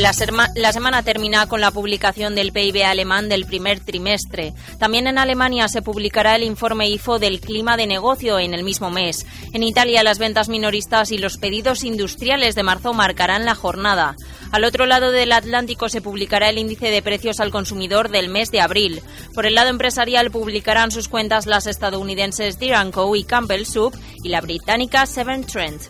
La, 0.00 0.14
semana 0.14 1.02
termina 1.02 1.46
con 1.46 1.60
la 1.60 1.70
publicación 1.72 2.34
del 2.34 2.52
PIB 2.52 2.84
alemán 2.84 3.28
del 3.28 3.44
primer 3.44 3.80
trimestre. 3.80 4.54
También 4.78 5.06
en 5.06 5.18
Alemania 5.18 5.68
se 5.68 5.82
publicará 5.82 6.36
el 6.36 6.42
informe 6.42 6.88
IFO 6.88 7.18
del 7.18 7.38
clima 7.38 7.76
de 7.76 7.86
negocio 7.86 8.38
en 8.38 8.54
el 8.54 8.64
mismo 8.64 8.90
mes. 8.90 9.26
En 9.52 9.62
Italia 9.62 10.02
las 10.02 10.18
ventas 10.18 10.48
minoristas 10.48 11.12
y 11.12 11.18
los 11.18 11.36
pedidos 11.36 11.84
industriales 11.84 12.54
de 12.54 12.62
marzo 12.62 12.94
marcarán 12.94 13.44
la 13.44 13.54
jornada. 13.54 14.16
Al 14.52 14.64
otro 14.64 14.86
lado 14.86 15.10
del 15.10 15.32
Atlántico 15.32 15.90
se 15.90 16.00
publicará 16.00 16.48
el 16.48 16.56
índice 16.56 16.90
de 16.90 17.02
precios 17.02 17.38
al 17.38 17.50
consumidor 17.50 18.08
del 18.08 18.30
mes 18.30 18.50
de 18.50 18.62
abril. 18.62 19.02
Por 19.34 19.44
el 19.44 19.54
lado 19.54 19.68
empresarial 19.68 20.30
publicarán 20.30 20.92
sus 20.92 21.08
cuentas 21.08 21.44
las 21.44 21.66
estadounidenses 21.66 22.58
Deere 22.58 22.90
Co 22.90 23.14
y 23.16 23.24
Campbell 23.24 23.66
Soup 23.66 23.94
y 24.24 24.30
la 24.30 24.40
británica 24.40 25.04
Seven 25.04 25.44
Trent. 25.44 25.82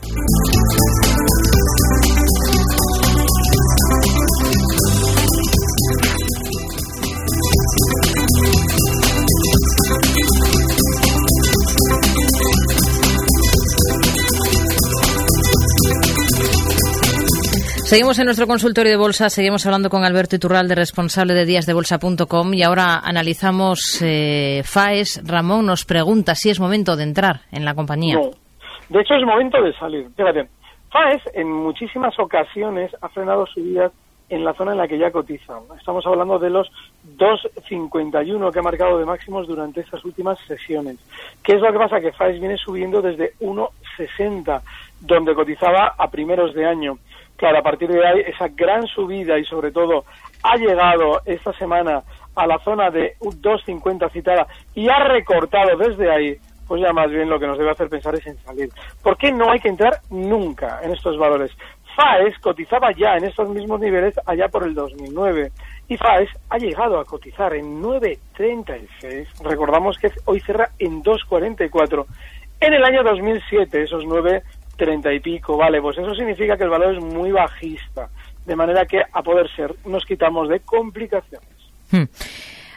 Seguimos 17.91 18.21
en 18.21 18.27
nuestro 18.27 18.47
consultorio 18.47 18.93
de 18.93 18.97
bolsa, 18.97 19.29
seguimos 19.31 19.67
hablando 19.67 19.91
con 19.91 20.05
Alberto 20.05 20.37
Iturralde, 20.37 20.77
responsable 20.77 21.35
de 21.35 21.45
díasdebolsa.com 21.45 22.55
y 22.55 22.63
ahora 22.63 23.01
analizamos 23.03 24.01
eh, 24.01 24.63
FAES. 24.63 25.23
Ramón 25.27 25.67
nos 25.67 25.85
pregunta 25.85 26.37
si 26.37 26.51
es 26.51 26.61
momento 26.61 26.95
de 26.95 27.03
entrar 27.03 27.41
en 27.51 27.65
la 27.65 27.75
compañía. 27.75 28.17
De 28.89 29.01
hecho 29.01 29.15
es 29.15 29.25
momento 29.25 29.61
de 29.61 29.73
salir. 29.73 30.07
Fíjate, 30.17 30.49
FAES 30.89 31.35
en 31.35 31.51
muchísimas 31.51 32.17
ocasiones 32.21 32.93
ha 33.01 33.09
frenado 33.09 33.45
subidas 33.47 33.91
en 34.29 34.45
la 34.45 34.55
zona 34.55 34.71
en 34.71 34.79
la 34.79 34.87
que 34.87 34.97
ya 34.97 35.11
cotiza. 35.11 35.59
Estamos 35.77 36.07
hablando 36.07 36.39
de 36.39 36.51
los 36.51 36.71
2.51 37.19 38.53
que 38.53 38.59
ha 38.61 38.63
marcado 38.63 38.99
de 38.99 39.05
máximos 39.05 39.49
durante 39.49 39.81
estas 39.81 40.05
últimas 40.05 40.39
sesiones. 40.47 40.97
¿Qué 41.43 41.55
es 41.55 41.61
lo 41.61 41.73
que 41.73 41.79
pasa? 41.79 42.01
Que 42.01 42.13
FAES 42.13 42.39
viene 42.39 42.57
subiendo 42.57 43.03
desde 43.03 43.33
1.60, 43.41 44.63
donde 45.01 45.35
cotizaba 45.35 45.97
a 45.99 46.09
primeros 46.09 46.55
de 46.55 46.67
año. 46.67 46.99
Claro, 47.41 47.61
a 47.61 47.63
partir 47.63 47.89
de 47.89 48.07
ahí, 48.07 48.21
esa 48.27 48.49
gran 48.49 48.87
subida 48.87 49.39
y 49.39 49.47
sobre 49.47 49.73
todo 49.73 50.05
ha 50.43 50.57
llegado 50.59 51.23
esta 51.25 51.55
semana 51.55 52.03
a 52.35 52.47
la 52.47 52.59
zona 52.59 52.91
de 52.91 53.17
2.50 53.19 54.13
citada 54.13 54.47
y 54.75 54.91
ha 54.91 54.99
recortado 55.05 55.75
desde 55.79 56.11
ahí, 56.11 56.37
pues 56.69 56.83
ya 56.83 56.93
más 56.93 57.11
bien 57.11 57.31
lo 57.31 57.41
que 57.41 57.47
nos 57.47 57.57
debe 57.57 57.71
hacer 57.71 57.89
pensar 57.89 58.15
es 58.15 58.27
en 58.27 58.37
salir. 58.45 58.69
¿Por 59.03 59.17
qué 59.17 59.33
no 59.33 59.51
hay 59.51 59.59
que 59.59 59.71
entrar 59.71 60.01
nunca 60.11 60.81
en 60.83 60.93
estos 60.93 61.17
valores? 61.17 61.51
FAES 61.97 62.39
cotizaba 62.41 62.93
ya 62.93 63.17
en 63.17 63.25
estos 63.25 63.49
mismos 63.49 63.81
niveles 63.81 64.21
allá 64.27 64.49
por 64.49 64.65
el 64.65 64.75
2009 64.75 65.51
y 65.89 65.97
FAES 65.97 66.29
ha 66.51 66.59
llegado 66.59 67.01
a 67.01 67.07
cotizar 67.07 67.55
en 67.55 67.83
9.36. 67.83 69.43
Recordamos 69.45 69.97
que 69.97 70.13
hoy 70.27 70.41
cierra 70.41 70.69
en 70.79 71.03
2.44. 71.03 72.05
En 72.61 72.75
el 72.75 72.85
año 72.85 73.03
2007 73.03 73.85
esos 73.85 74.05
9 74.05 74.43
treinta 74.81 75.13
y 75.13 75.21
pico, 75.21 75.59
vale, 75.59 75.81
pues 75.81 75.99
eso 75.99 76.15
significa 76.15 76.57
que 76.57 76.65
el 76.65 76.71
valor 76.71 76.97
es 76.97 77.05
muy 77.05 77.31
bajista, 77.31 78.09
de 78.47 78.57
manera 78.57 78.87
que 78.87 78.99
a 79.13 79.23
poder 79.23 79.47
ser 79.55 79.75
nos 79.85 80.05
quitamos 80.07 80.49
de 80.49 80.61
complicaciones. 80.61 81.49
Hmm. 81.93 82.05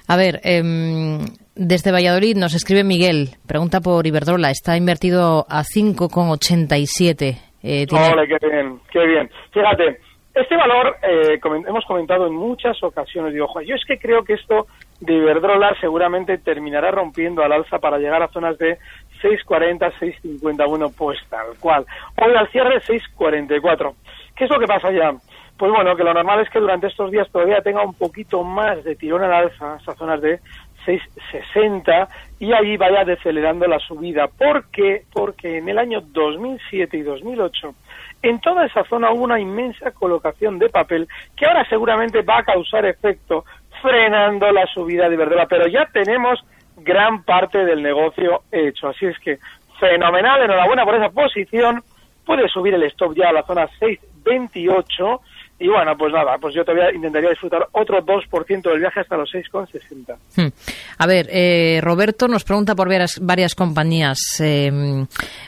A 0.09 0.17
ver, 0.17 0.41
em, 0.43 1.19
desde 1.55 1.93
Valladolid 1.93 2.35
nos 2.35 2.53
escribe 2.55 2.83
Miguel, 2.83 3.29
pregunta 3.47 3.79
por 3.79 4.05
Iberdrola, 4.05 4.51
está 4.51 4.75
invertido 4.75 5.45
a 5.49 5.63
5,87. 5.63 7.37
Eh, 7.63 7.87
tiene... 7.87 8.27
qué 8.27 8.47
bien, 8.49 8.79
qué 8.91 9.07
bien. 9.07 9.29
Fíjate, 9.53 9.99
este 10.33 10.57
valor 10.57 10.97
eh, 11.03 11.39
hemos 11.41 11.85
comentado 11.85 12.27
en 12.27 12.33
muchas 12.33 12.81
ocasiones. 12.83 13.33
Digo, 13.33 13.47
yo 13.61 13.75
es 13.75 13.85
que 13.85 13.97
creo 13.97 14.23
que 14.23 14.33
esto 14.33 14.67
de 14.99 15.13
Iberdrola 15.13 15.75
seguramente 15.79 16.37
terminará 16.39 16.91
rompiendo 16.91 17.43
al 17.43 17.51
alza 17.51 17.77
para 17.79 17.99
llegar 17.99 18.23
a 18.23 18.29
zonas 18.29 18.57
de 18.57 18.77
6.40, 19.23 19.93
6.51, 19.99 20.93
pues 20.95 21.19
tal 21.29 21.47
cual. 21.59 21.85
Hoy 22.21 22.33
al 22.35 22.49
cierre 22.49 22.81
6.44. 22.81 23.93
¿Qué 24.35 24.43
es 24.43 24.49
lo 24.49 24.59
que 24.59 24.67
pasa 24.67 24.91
ya? 24.91 25.13
Pues 25.57 25.71
bueno, 25.71 25.95
que 25.95 26.03
lo 26.03 26.13
normal 26.13 26.41
es 26.41 26.49
que 26.49 26.59
durante 26.59 26.87
estos 26.87 27.11
días 27.11 27.29
todavía 27.31 27.61
tenga 27.61 27.83
un 27.83 27.93
poquito 27.93 28.43
más 28.43 28.83
de 28.83 28.95
tirón 28.95 29.23
al 29.23 29.33
alza, 29.33 29.77
esas 29.81 29.95
zonas 29.97 30.21
de 30.21 30.39
6.60, 30.85 32.07
y 32.39 32.51
ahí 32.51 32.75
vaya 32.75 33.05
decelerando 33.05 33.65
la 33.67 33.79
subida. 33.79 34.27
¿Por 34.27 34.69
qué? 34.71 35.03
Porque 35.13 35.59
en 35.59 35.69
el 35.69 35.77
año 35.77 36.01
2007 36.01 36.97
y 36.97 37.01
2008 37.03 37.75
en 38.23 38.39
toda 38.39 38.65
esa 38.65 38.83
zona 38.85 39.11
hubo 39.11 39.25
una 39.25 39.39
inmensa 39.39 39.91
colocación 39.91 40.57
de 40.57 40.69
papel 40.69 41.07
que 41.35 41.45
ahora 41.45 41.67
seguramente 41.69 42.21
va 42.21 42.39
a 42.39 42.43
causar 42.43 42.85
efecto 42.85 43.43
frenando 43.81 44.49
la 44.51 44.65
subida 44.67 45.09
de 45.09 45.17
verdad. 45.17 45.45
Pero 45.49 45.67
ya 45.67 45.85
tenemos 45.91 46.43
gran 46.77 47.23
parte 47.23 47.65
del 47.65 47.81
negocio 47.81 48.43
hecho. 48.51 48.87
Así 48.89 49.05
es 49.05 49.17
que 49.19 49.39
fenomenal, 49.79 50.41
enhorabuena 50.41 50.85
por 50.85 50.95
esa 50.95 51.09
posición. 51.09 51.83
Puede 52.25 52.47
subir 52.47 52.73
el 52.73 52.83
stop 52.83 53.15
ya 53.15 53.29
a 53.29 53.33
la 53.33 53.43
zona 53.43 53.67
628 53.79 55.21
y 55.59 55.67
bueno, 55.67 55.95
pues 55.97 56.11
nada, 56.11 56.37
pues 56.39 56.53
yo 56.55 56.65
todavía 56.65 56.93
intentaría 56.93 57.29
disfrutar 57.29 57.67
otro 57.71 57.99
2% 58.03 58.61
del 58.63 58.79
viaje 58.79 58.99
hasta 58.99 59.15
los 59.15 59.31
6,60. 59.31 60.15
Hmm. 60.35 60.51
A 60.97 61.07
ver, 61.07 61.27
eh, 61.31 61.79
Roberto 61.81 62.27
nos 62.27 62.43
pregunta 62.43 62.75
por 62.75 62.89
varias, 62.89 63.19
varias 63.21 63.55
compañías. 63.55 64.19
Eh, 64.41 64.71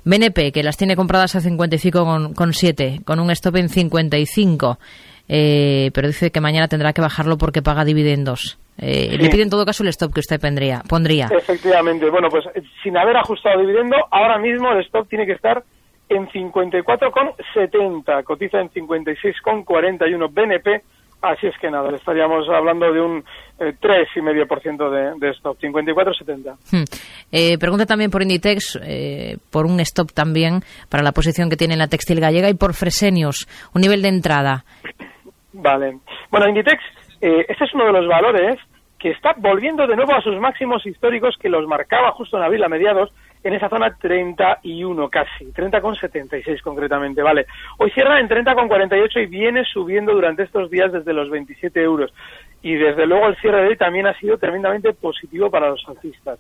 BNP, 0.03 0.51
que 0.51 0.63
las 0.63 0.77
tiene 0.77 0.95
compradas 0.95 1.35
a 1.35 1.41
55 1.41 2.05
con, 2.05 2.33
con 2.33 2.53
7, 2.53 3.01
con 3.03 3.19
un 3.19 3.31
stop 3.31 3.57
en 3.57 3.69
55. 3.69 4.77
Eh, 5.27 5.89
pero 5.93 6.07
dice 6.07 6.31
que 6.31 6.39
mañana 6.39 6.67
tendrá 6.67 6.93
que 6.93 7.01
bajarlo 7.01 7.38
porque 7.38 7.62
paga 7.62 7.83
dividendos. 7.83 8.59
Eh, 8.77 9.17
Le 9.17 9.29
pide 9.29 9.43
en 9.43 9.50
todo 9.50 9.65
caso 9.65 9.83
el 9.83 9.89
stop 9.89 10.13
que 10.13 10.19
usted 10.19 10.39
pondría, 10.39 10.81
pondría. 10.88 11.27
Efectivamente. 11.31 12.09
Bueno, 12.09 12.29
pues 12.29 12.43
sin 12.83 12.97
haber 12.97 13.17
ajustado 13.17 13.62
dividendo, 13.62 13.95
ahora 14.12 14.38
mismo 14.38 14.71
el 14.71 14.81
stop 14.81 15.07
tiene 15.07 15.25
que 15.25 15.31
estar 15.31 15.63
en 16.09 16.27
54,70. 16.27 18.24
Cotiza 18.24 18.59
en 18.62 18.69
56,41 18.69 20.29
BNP 20.31 20.83
Así 21.25 21.47
es 21.47 21.57
que 21.59 21.71
nada, 21.71 21.89
le 21.89 21.97
estaríamos 21.97 22.47
hablando 22.50 22.91
de 22.91 23.01
un 23.01 23.24
eh, 23.59 23.74
3,5% 23.81 24.89
de, 24.89 25.19
de 25.19 25.31
stop, 25.31 25.57
54,70. 25.59 26.55
Hmm. 26.71 26.83
Eh, 27.31 27.57
pregunta 27.57 27.85
también 27.88 28.12
por 28.12 28.21
Inditex, 28.21 28.79
eh, 28.83 29.38
por 29.51 29.65
un 29.65 29.79
stop 29.79 30.12
también 30.13 30.62
para 30.89 31.01
la 31.01 31.13
posición 31.13 31.50
que 31.50 31.57
tiene 31.57 31.74
en 31.74 31.79
la 31.79 31.88
textil 31.88 32.19
gallega 32.19 32.50
y 32.50 32.53
por 32.53 32.75
Fresenius, 32.75 33.47
un 33.74 33.81
nivel 33.81 34.03
de 34.03 34.09
entrada. 34.09 34.65
Vale. 35.53 35.97
Bueno, 36.29 36.47
Inditex, 36.47 36.79
eh, 37.21 37.45
este 37.47 37.63
es 37.63 37.74
uno 37.74 37.85
de 37.85 37.93
los 37.93 38.07
valores 38.07 38.57
que 39.00 39.09
está 39.09 39.33
volviendo 39.38 39.88
de 39.88 39.95
nuevo 39.95 40.13
a 40.13 40.21
sus 40.21 40.39
máximos 40.39 40.85
históricos 40.85 41.35
que 41.39 41.50
los 41.50 41.67
marcaba 41.67 42.12
justo 42.12 42.38
en 42.38 42.43
abril 42.43 42.63
a 42.63 42.69
mediados 42.69 43.12
en 43.45 43.53
esa 43.53 43.69
zona 43.69 43.95
31 43.95 45.07
casi, 45.09 45.45
30,76 45.53 46.61
concretamente, 46.61 47.21
vale. 47.21 47.45
Hoy 47.77 47.91
cierra 47.91 48.19
en 48.19 48.27
30,48 48.27 49.21
y 49.21 49.25
viene 49.27 49.63
subiendo 49.65 50.13
durante 50.13 50.41
estos 50.41 50.71
días 50.71 50.91
desde 50.91 51.13
los 51.13 51.29
27 51.29 51.79
euros. 51.79 52.11
Y 52.63 52.73
desde 52.73 53.05
luego 53.05 53.27
el 53.27 53.35
cierre 53.37 53.61
de 53.61 53.67
hoy 53.67 53.77
también 53.77 54.07
ha 54.07 54.17
sido 54.17 54.39
tremendamente 54.39 54.93
positivo 54.93 55.51
para 55.51 55.69
los 55.69 55.87
alcistas. 55.87 56.39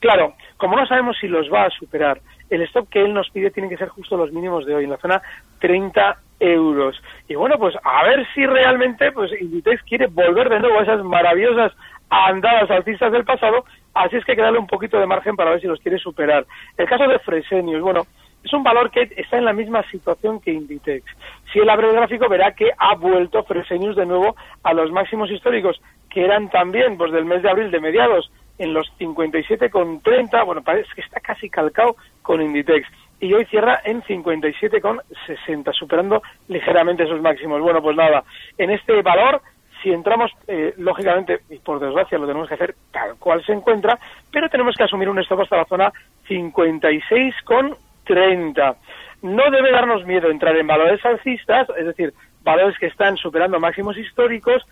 Claro, 0.00 0.32
como 0.56 0.76
no 0.76 0.86
sabemos 0.86 1.18
si 1.20 1.28
los 1.28 1.52
va 1.52 1.64
a 1.64 1.70
superar, 1.70 2.22
el 2.48 2.62
stop 2.62 2.88
que 2.88 3.02
él 3.02 3.12
nos 3.12 3.28
pide 3.28 3.50
tiene 3.50 3.68
que 3.68 3.76
ser 3.76 3.88
justo 3.88 4.16
los 4.16 4.32
mínimos 4.32 4.64
de 4.64 4.76
hoy, 4.76 4.84
en 4.84 4.90
la 4.90 4.96
zona 4.96 5.20
30 5.58 6.16
euros. 6.40 6.98
Y 7.28 7.34
bueno, 7.34 7.58
pues 7.58 7.74
a 7.84 8.02
ver 8.04 8.26
si 8.34 8.46
realmente 8.46 9.12
pues 9.12 9.30
Inditex 9.38 9.82
quiere 9.82 10.06
volver 10.06 10.48
de 10.48 10.60
nuevo 10.60 10.78
a 10.78 10.84
esas 10.84 11.04
maravillosas 11.04 11.72
andadas 12.08 12.70
alcistas 12.70 13.12
del 13.12 13.24
pasado, 13.24 13.66
así 13.96 14.16
es 14.16 14.24
que 14.24 14.32
hay 14.32 14.36
que 14.36 14.42
darle 14.42 14.58
un 14.58 14.66
poquito 14.66 14.98
de 14.98 15.06
margen 15.06 15.36
para 15.36 15.50
ver 15.50 15.60
si 15.60 15.66
los 15.66 15.80
quiere 15.80 15.98
superar. 15.98 16.46
El 16.76 16.88
caso 16.88 17.06
de 17.08 17.18
Fresenius, 17.18 17.82
bueno, 17.82 18.06
es 18.44 18.52
un 18.52 18.62
valor 18.62 18.90
que 18.90 19.10
está 19.16 19.38
en 19.38 19.44
la 19.44 19.52
misma 19.52 19.82
situación 19.90 20.40
que 20.40 20.52
Inditex. 20.52 21.04
Si 21.52 21.58
él 21.58 21.68
abre 21.68 21.88
el 21.88 21.94
gráfico 21.94 22.28
verá 22.28 22.54
que 22.54 22.70
ha 22.78 22.94
vuelto 22.94 23.42
Fresenius 23.44 23.96
de 23.96 24.06
nuevo 24.06 24.36
a 24.62 24.72
los 24.72 24.92
máximos 24.92 25.30
históricos, 25.30 25.80
que 26.10 26.24
eran 26.24 26.48
también 26.50 26.96
pues 26.96 27.12
del 27.12 27.24
mes 27.24 27.42
de 27.42 27.50
abril 27.50 27.70
de 27.70 27.80
mediados 27.80 28.30
en 28.58 28.72
los 28.72 28.86
57,30, 28.98 30.44
bueno, 30.46 30.62
parece 30.62 30.88
que 30.94 31.00
está 31.00 31.20
casi 31.20 31.50
calcado 31.50 31.96
con 32.22 32.40
Inditex. 32.40 32.88
Y 33.18 33.32
hoy 33.32 33.46
cierra 33.46 33.80
en 33.84 34.02
57,60, 34.02 35.72
superando 35.72 36.22
ligeramente 36.48 37.04
esos 37.04 37.20
máximos. 37.20 37.60
Bueno, 37.60 37.82
pues 37.82 37.96
nada, 37.96 38.24
en 38.58 38.70
este 38.70 39.00
valor 39.02 39.40
si 39.86 39.92
entramos, 39.92 40.32
eh, 40.48 40.74
lógicamente, 40.78 41.42
y 41.48 41.58
por 41.58 41.78
desgracia 41.78 42.18
lo 42.18 42.26
tenemos 42.26 42.48
que 42.48 42.54
hacer 42.54 42.74
tal 42.90 43.14
cual 43.20 43.44
se 43.46 43.52
encuentra, 43.52 43.96
pero 44.32 44.48
tenemos 44.48 44.74
que 44.74 44.82
asumir 44.82 45.08
un 45.08 45.20
stop 45.20 45.42
hasta 45.42 45.58
la 45.58 45.64
zona 45.64 45.92
56,30. 46.28 48.76
No 49.22 49.48
debe 49.48 49.70
darnos 49.70 50.04
miedo 50.04 50.28
entrar 50.28 50.56
en 50.56 50.66
valores 50.66 51.04
alcistas, 51.04 51.68
es 51.78 51.86
decir, 51.86 52.12
valores 52.42 52.76
que 52.80 52.86
están 52.86 53.16
superando 53.16 53.60
máximos 53.60 53.96
históricos, 53.96 54.64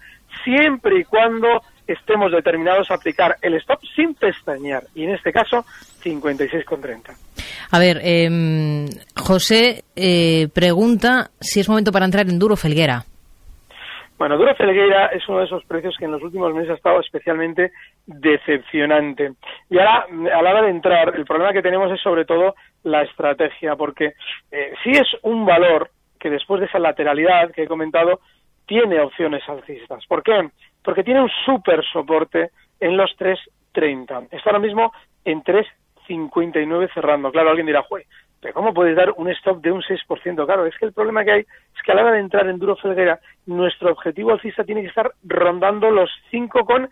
siempre 0.42 0.98
y 0.98 1.04
cuando 1.04 1.62
estemos 1.86 2.32
determinados 2.32 2.90
a 2.90 2.94
aplicar 2.94 3.36
el 3.40 3.54
stop 3.54 3.78
sin 3.94 4.16
pestañear, 4.16 4.82
y 4.96 5.04
en 5.04 5.10
este 5.10 5.32
caso 5.32 5.64
56,30. 6.02 7.16
A 7.70 7.78
ver, 7.78 8.00
eh, 8.02 8.88
José 9.14 9.84
pregunta 10.52 11.30
si 11.40 11.60
es 11.60 11.68
momento 11.68 11.92
para 11.92 12.04
entrar 12.04 12.28
en 12.28 12.40
Duro 12.40 12.56
Felguera. 12.56 13.04
Bueno, 14.16 14.38
Duro 14.38 14.54
Felgueira 14.54 15.06
es 15.06 15.28
uno 15.28 15.40
de 15.40 15.46
esos 15.46 15.64
precios 15.64 15.96
que 15.98 16.04
en 16.04 16.12
los 16.12 16.22
últimos 16.22 16.54
meses 16.54 16.70
ha 16.70 16.74
estado 16.74 17.00
especialmente 17.00 17.72
decepcionante. 18.06 19.32
Y 19.68 19.78
ahora, 19.78 20.06
a 20.34 20.42
la 20.42 20.50
hora 20.50 20.62
de 20.62 20.70
entrar, 20.70 21.14
el 21.16 21.24
problema 21.24 21.52
que 21.52 21.62
tenemos 21.62 21.90
es 21.90 22.00
sobre 22.00 22.24
todo 22.24 22.54
la 22.84 23.02
estrategia, 23.02 23.74
porque 23.74 24.14
eh, 24.52 24.72
sí 24.84 24.90
es 24.90 25.08
un 25.22 25.44
valor 25.44 25.90
que 26.24 26.30
después 26.30 26.60
de 26.60 26.66
esa 26.66 26.78
lateralidad 26.78 27.50
que 27.50 27.64
he 27.64 27.68
comentado, 27.68 28.20
tiene 28.66 28.98
opciones 28.98 29.46
alcistas. 29.46 30.06
¿Por 30.06 30.22
qué? 30.22 30.48
Porque 30.82 31.04
tiene 31.04 31.20
un 31.20 31.30
súper 31.44 31.84
soporte 31.84 32.50
en 32.80 32.96
los 32.96 33.14
3.30. 33.18 34.28
Está 34.30 34.50
ahora 34.50 34.58
mismo 34.58 34.90
en 35.24 35.42
3.59 35.42 36.94
cerrando. 36.94 37.30
Claro, 37.30 37.50
alguien 37.50 37.66
dirá, 37.66 37.82
juez, 37.82 38.06
¿cómo 38.52 38.74
puedes 38.74 38.96
dar 38.96 39.12
un 39.16 39.28
stop 39.30 39.62
de 39.62 39.72
un 39.72 39.82
6%? 39.82 40.44
Claro, 40.44 40.66
es 40.66 40.76
que 40.76 40.86
el 40.86 40.92
problema 40.92 41.24
que 41.24 41.32
hay 41.32 41.40
es 41.40 41.82
que 41.84 41.92
a 41.92 41.94
la 41.94 42.02
hora 42.02 42.12
de 42.12 42.20
entrar 42.20 42.48
en 42.48 42.58
Duro 42.58 42.76
Felguera, 42.76 43.18
nuestro 43.46 43.92
objetivo 43.92 44.32
alcista 44.32 44.64
tiene 44.64 44.82
que 44.82 44.88
estar 44.88 45.12
rondando 45.24 45.90
los 45.90 46.10
5 46.30 46.64
con, 46.64 46.90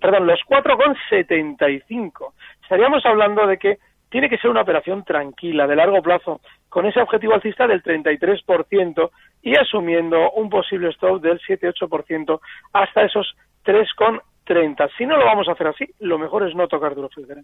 perdón, 0.00 0.26
los 0.26 0.40
4,75. 0.48 2.32
Estaríamos 2.62 3.04
hablando 3.04 3.46
de 3.46 3.58
que 3.58 3.78
tiene 4.08 4.28
que 4.28 4.38
ser 4.38 4.50
una 4.50 4.62
operación 4.62 5.04
tranquila, 5.04 5.66
de 5.66 5.76
largo 5.76 6.00
plazo, 6.00 6.40
con 6.68 6.86
ese 6.86 7.00
objetivo 7.00 7.34
alcista 7.34 7.66
del 7.66 7.82
33% 7.82 9.10
y 9.42 9.56
asumiendo 9.56 10.30
un 10.32 10.48
posible 10.48 10.90
stop 10.90 11.20
del 11.20 11.40
7-8% 11.40 12.40
hasta 12.72 13.02
esos 13.02 13.36
3,30. 13.64 14.90
Si 14.96 15.06
no 15.06 15.16
lo 15.16 15.24
vamos 15.24 15.48
a 15.48 15.52
hacer 15.52 15.66
así, 15.66 15.86
lo 16.00 16.18
mejor 16.18 16.48
es 16.48 16.54
no 16.54 16.68
tocar 16.68 16.94
Duro 16.94 17.08
Felguera. 17.08 17.42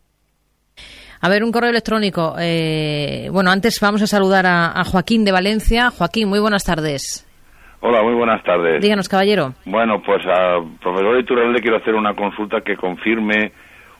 A 1.24 1.28
ver, 1.28 1.44
un 1.44 1.52
correo 1.52 1.70
electrónico. 1.70 2.34
Eh, 2.40 3.28
bueno, 3.30 3.52
antes 3.52 3.78
vamos 3.80 4.02
a 4.02 4.08
saludar 4.08 4.44
a, 4.44 4.72
a, 4.72 4.82
Joaquín 4.82 5.24
de 5.24 5.30
Valencia. 5.30 5.90
Joaquín, 5.90 6.28
muy 6.28 6.40
buenas 6.40 6.64
tardes. 6.64 7.24
Hola, 7.80 8.02
muy 8.02 8.14
buenas 8.14 8.42
tardes. 8.42 8.82
Díganos, 8.82 9.08
caballero. 9.08 9.54
Bueno, 9.64 10.02
pues 10.04 10.20
al 10.26 10.78
profesor 10.82 11.20
Iturralde 11.20 11.62
quiero 11.62 11.76
hacer 11.76 11.94
una 11.94 12.14
consulta 12.14 12.62
que 12.62 12.76
confirme 12.76 13.52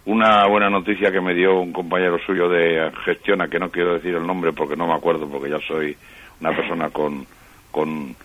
una 0.07 0.49
buena 0.49 0.69
noticia 0.69 1.13
que 1.13 1.21
me 1.21 1.33
dio 1.33 1.61
un 1.61 1.73
compañero 1.73 2.19
suyo 2.27 2.49
de 2.49 2.91
gestión, 3.05 3.41
a 3.41 3.47
que 3.47 3.61
no 3.61 3.71
quiero 3.71 3.95
decir 3.95 4.17
el 4.17 4.27
nombre 4.27 4.53
porque 4.53 4.75
no 4.75 4.89
me 4.89 4.95
acuerdo, 4.95 5.29
porque 5.29 5.49
ya 5.49 5.61
soy 5.61 5.97
una 6.41 6.51
persona 6.51 6.91
con, 6.91 7.25
con, 7.71 8.17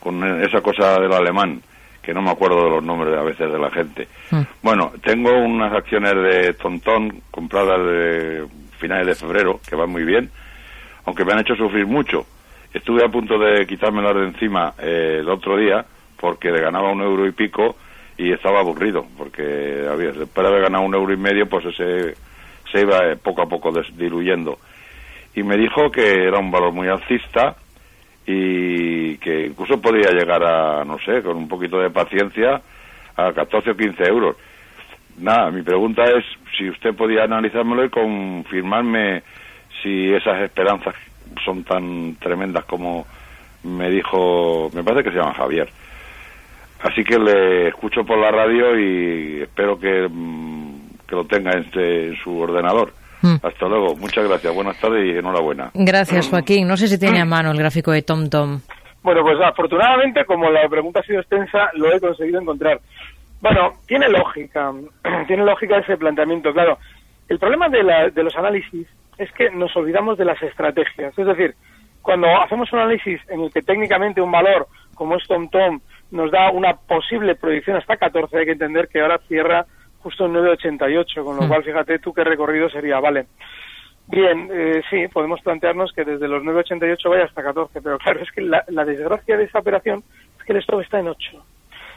con 0.00 0.42
esa 0.42 0.60
cosa 0.60 1.00
del 1.00 1.12
alemán 1.12 1.62
que 2.02 2.12
no 2.12 2.20
me 2.20 2.30
acuerdo 2.30 2.64
de 2.64 2.70
los 2.70 2.84
nombres 2.84 3.16
a 3.16 3.22
veces 3.22 3.50
de 3.50 3.58
la 3.58 3.70
gente. 3.70 4.08
Mm. 4.30 4.40
Bueno, 4.62 4.92
tengo 5.02 5.32
unas 5.32 5.72
acciones 5.72 6.14
de 6.14 6.54
Tontón 6.54 7.22
compradas 7.30 7.78
de 7.78 8.44
finales 8.78 9.06
de 9.06 9.14
febrero, 9.14 9.60
que 9.68 9.76
van 9.76 9.90
muy 9.90 10.04
bien, 10.04 10.30
aunque 11.06 11.24
me 11.24 11.32
han 11.32 11.40
hecho 11.40 11.54
sufrir 11.54 11.86
mucho. 11.86 12.26
Estuve 12.74 13.04
a 13.04 13.08
punto 13.08 13.38
de 13.38 13.66
quitármelas 13.66 14.14
de 14.16 14.24
encima 14.24 14.74
eh, 14.78 15.18
el 15.20 15.28
otro 15.28 15.56
día, 15.56 15.84
porque 16.18 16.50
ganaba 16.50 16.90
un 16.90 17.02
euro 17.02 17.26
y 17.26 17.32
pico 17.32 17.76
y 18.16 18.32
estaba 18.32 18.60
aburrido, 18.60 19.06
porque 19.16 19.86
había, 19.90 20.12
después 20.12 20.44
de 20.44 20.48
haber 20.48 20.62
ganado 20.62 20.84
un 20.84 20.94
euro 20.94 21.12
y 21.12 21.16
medio, 21.16 21.48
pues 21.48 21.66
ese, 21.66 22.14
se 22.70 22.80
iba 22.80 23.10
eh, 23.10 23.16
poco 23.16 23.42
a 23.42 23.46
poco 23.46 23.72
diluyendo. 23.94 24.58
Y 25.34 25.42
me 25.42 25.56
dijo 25.56 25.90
que 25.90 26.24
era 26.26 26.38
un 26.38 26.50
valor 26.50 26.72
muy 26.72 26.88
alcista, 26.88 27.56
y 28.26 28.91
que 29.18 29.46
incluso 29.46 29.80
podría 29.80 30.10
llegar 30.10 30.42
a, 30.42 30.84
no 30.84 30.98
sé, 30.98 31.22
con 31.22 31.36
un 31.36 31.48
poquito 31.48 31.78
de 31.78 31.90
paciencia, 31.90 32.60
a 33.16 33.32
14 33.32 33.70
o 33.70 33.76
15 33.76 34.02
euros. 34.04 34.36
Nada, 35.18 35.50
mi 35.50 35.62
pregunta 35.62 36.04
es 36.04 36.24
si 36.56 36.68
usted 36.68 36.94
podía 36.94 37.24
analizármelo 37.24 37.84
y 37.84 37.90
confirmarme 37.90 39.22
si 39.82 40.12
esas 40.12 40.40
esperanzas 40.42 40.94
son 41.44 41.64
tan 41.64 42.16
tremendas 42.16 42.64
como 42.64 43.06
me 43.64 43.90
dijo, 43.90 44.70
me 44.74 44.82
parece 44.82 45.04
que 45.04 45.10
se 45.10 45.18
llama 45.18 45.34
Javier. 45.34 45.68
Así 46.82 47.04
que 47.04 47.18
le 47.18 47.68
escucho 47.68 48.04
por 48.04 48.18
la 48.18 48.30
radio 48.30 48.78
y 48.78 49.42
espero 49.42 49.78
que, 49.78 50.08
mm, 50.10 50.72
que 51.06 51.14
lo 51.14 51.24
tenga 51.26 51.52
en, 51.52 51.60
este, 51.60 52.08
en 52.08 52.16
su 52.16 52.36
ordenador. 52.38 52.92
Mm. 53.22 53.36
Hasta 53.40 53.68
luego. 53.68 53.94
Muchas 53.96 54.28
gracias. 54.28 54.52
Buenas 54.52 54.78
tardes 54.80 55.06
y 55.06 55.16
enhorabuena. 55.16 55.70
Gracias, 55.74 56.28
Joaquín. 56.28 56.66
No 56.66 56.76
sé 56.76 56.88
si 56.88 56.98
tiene 56.98 57.20
a 57.20 57.24
mano 57.24 57.52
el 57.52 57.58
gráfico 57.58 57.92
de 57.92 58.02
TomTom. 58.02 58.58
Tom. 58.58 58.81
Bueno, 59.02 59.22
pues 59.22 59.40
afortunadamente, 59.40 60.24
como 60.24 60.50
la 60.50 60.68
pregunta 60.68 61.00
ha 61.00 61.02
sido 61.02 61.20
extensa, 61.20 61.70
lo 61.74 61.92
he 61.92 62.00
conseguido 62.00 62.40
encontrar. 62.40 62.80
Bueno, 63.40 63.72
tiene 63.86 64.08
lógica, 64.08 64.72
tiene 65.26 65.44
lógica 65.44 65.78
ese 65.78 65.96
planteamiento, 65.96 66.52
claro. 66.52 66.78
El 67.28 67.38
problema 67.38 67.68
de, 67.68 67.82
la, 67.82 68.10
de 68.10 68.22
los 68.22 68.36
análisis 68.36 68.86
es 69.18 69.32
que 69.32 69.50
nos 69.50 69.74
olvidamos 69.76 70.18
de 70.18 70.24
las 70.24 70.40
estrategias. 70.42 71.18
Es 71.18 71.26
decir, 71.26 71.54
cuando 72.00 72.28
hacemos 72.40 72.72
un 72.72 72.80
análisis 72.80 73.20
en 73.28 73.40
el 73.40 73.52
que 73.52 73.62
técnicamente 73.62 74.20
un 74.20 74.30
valor 74.30 74.66
como 74.94 75.16
es 75.16 75.26
TomTom 75.26 75.80
nos 76.10 76.30
da 76.30 76.50
una 76.50 76.74
posible 76.74 77.34
proyección 77.34 77.76
hasta 77.76 77.96
14, 77.96 78.38
hay 78.38 78.44
que 78.44 78.52
entender 78.52 78.88
que 78.88 79.00
ahora 79.00 79.18
cierra 79.26 79.64
justo 80.00 80.26
en 80.26 80.34
9,88, 80.34 81.24
con 81.24 81.36
lo 81.36 81.42
mm. 81.42 81.48
cual 81.48 81.64
fíjate 81.64 81.98
tú 81.98 82.12
qué 82.12 82.24
recorrido 82.24 82.68
sería, 82.68 83.00
vale. 83.00 83.26
Bien, 84.08 84.50
eh, 84.52 84.82
sí, 84.90 85.08
podemos 85.08 85.40
plantearnos 85.40 85.92
que 85.92 86.04
desde 86.04 86.28
los 86.28 86.42
9,88 86.42 87.08
vaya 87.08 87.24
hasta 87.24 87.42
14, 87.42 87.80
pero 87.80 87.98
claro, 87.98 88.20
es 88.20 88.30
que 88.32 88.42
la, 88.42 88.84
desgracia 88.84 89.36
de 89.36 89.44
esta 89.44 89.60
operación 89.60 90.02
es 90.38 90.44
que 90.44 90.52
el 90.52 90.58
stop 90.58 90.80
está 90.80 91.00
en 91.00 91.08
8. 91.08 91.44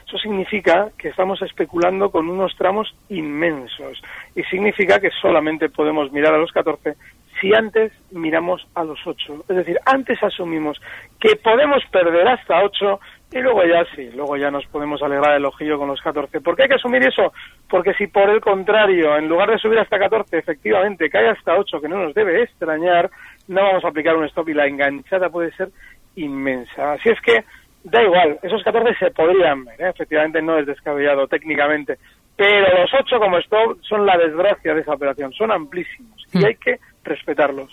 Eso 0.07 0.17
significa 0.19 0.91
que 0.97 1.09
estamos 1.09 1.41
especulando 1.41 2.11
con 2.11 2.29
unos 2.29 2.55
tramos 2.55 2.95
inmensos 3.09 4.01
y 4.35 4.43
significa 4.43 4.99
que 4.99 5.09
solamente 5.19 5.69
podemos 5.69 6.11
mirar 6.11 6.35
a 6.35 6.37
los 6.37 6.51
14 6.51 6.95
si 7.41 7.53
antes 7.53 7.91
miramos 8.11 8.65
a 8.75 8.83
los 8.83 8.99
8. 9.05 9.45
Es 9.49 9.55
decir, 9.55 9.79
antes 9.85 10.21
asumimos 10.21 10.79
que 11.19 11.35
podemos 11.35 11.83
perder 11.91 12.27
hasta 12.27 12.63
8 12.63 12.99
y 13.35 13.41
luego 13.41 13.65
ya 13.65 13.83
sí, 13.93 14.09
luego 14.15 14.37
ya 14.37 14.49
nos 14.49 14.65
podemos 14.67 15.03
alegrar 15.03 15.35
el 15.35 15.43
ojillo 15.43 15.77
con 15.77 15.89
los 15.89 16.01
14. 16.01 16.39
¿Por 16.39 16.55
qué 16.55 16.63
hay 16.63 16.69
que 16.69 16.75
asumir 16.75 17.05
eso? 17.05 17.33
Porque 17.69 17.93
si 17.95 18.07
por 18.07 18.29
el 18.29 18.39
contrario, 18.39 19.17
en 19.17 19.27
lugar 19.27 19.51
de 19.51 19.57
subir 19.57 19.77
hasta 19.77 19.99
14, 19.99 20.37
efectivamente 20.37 21.09
cae 21.09 21.27
hasta 21.27 21.57
8, 21.57 21.81
que 21.81 21.89
no 21.89 21.97
nos 22.01 22.13
debe 22.13 22.43
extrañar, 22.43 23.11
no 23.49 23.61
vamos 23.61 23.83
a 23.83 23.89
aplicar 23.89 24.15
un 24.15 24.23
stop 24.23 24.47
y 24.47 24.53
la 24.53 24.67
enganchada 24.67 25.29
puede 25.29 25.51
ser 25.51 25.67
inmensa. 26.15 26.93
Así 26.93 27.09
es 27.09 27.19
que 27.19 27.43
da 27.83 28.01
igual, 28.01 28.39
esos 28.41 28.63
14 28.63 28.95
se 28.97 29.11
podrían 29.11 29.65
ver, 29.65 29.81
¿eh? 29.81 29.89
efectivamente 29.89 30.41
no 30.41 30.57
es 30.57 30.65
descabellado 30.65 31.27
técnicamente, 31.27 31.97
pero 32.37 32.83
los 32.83 32.93
8 32.93 33.19
como 33.19 33.37
stop 33.39 33.79
son 33.81 34.05
la 34.05 34.17
desgracia 34.17 34.73
de 34.73 34.79
esa 34.79 34.93
operación, 34.93 35.33
son 35.33 35.51
amplísimos 35.51 36.14
y 36.33 36.39
Hmm. 36.39 36.45
hay 36.45 36.55
que 36.55 36.75
respetarlos. 37.03 37.71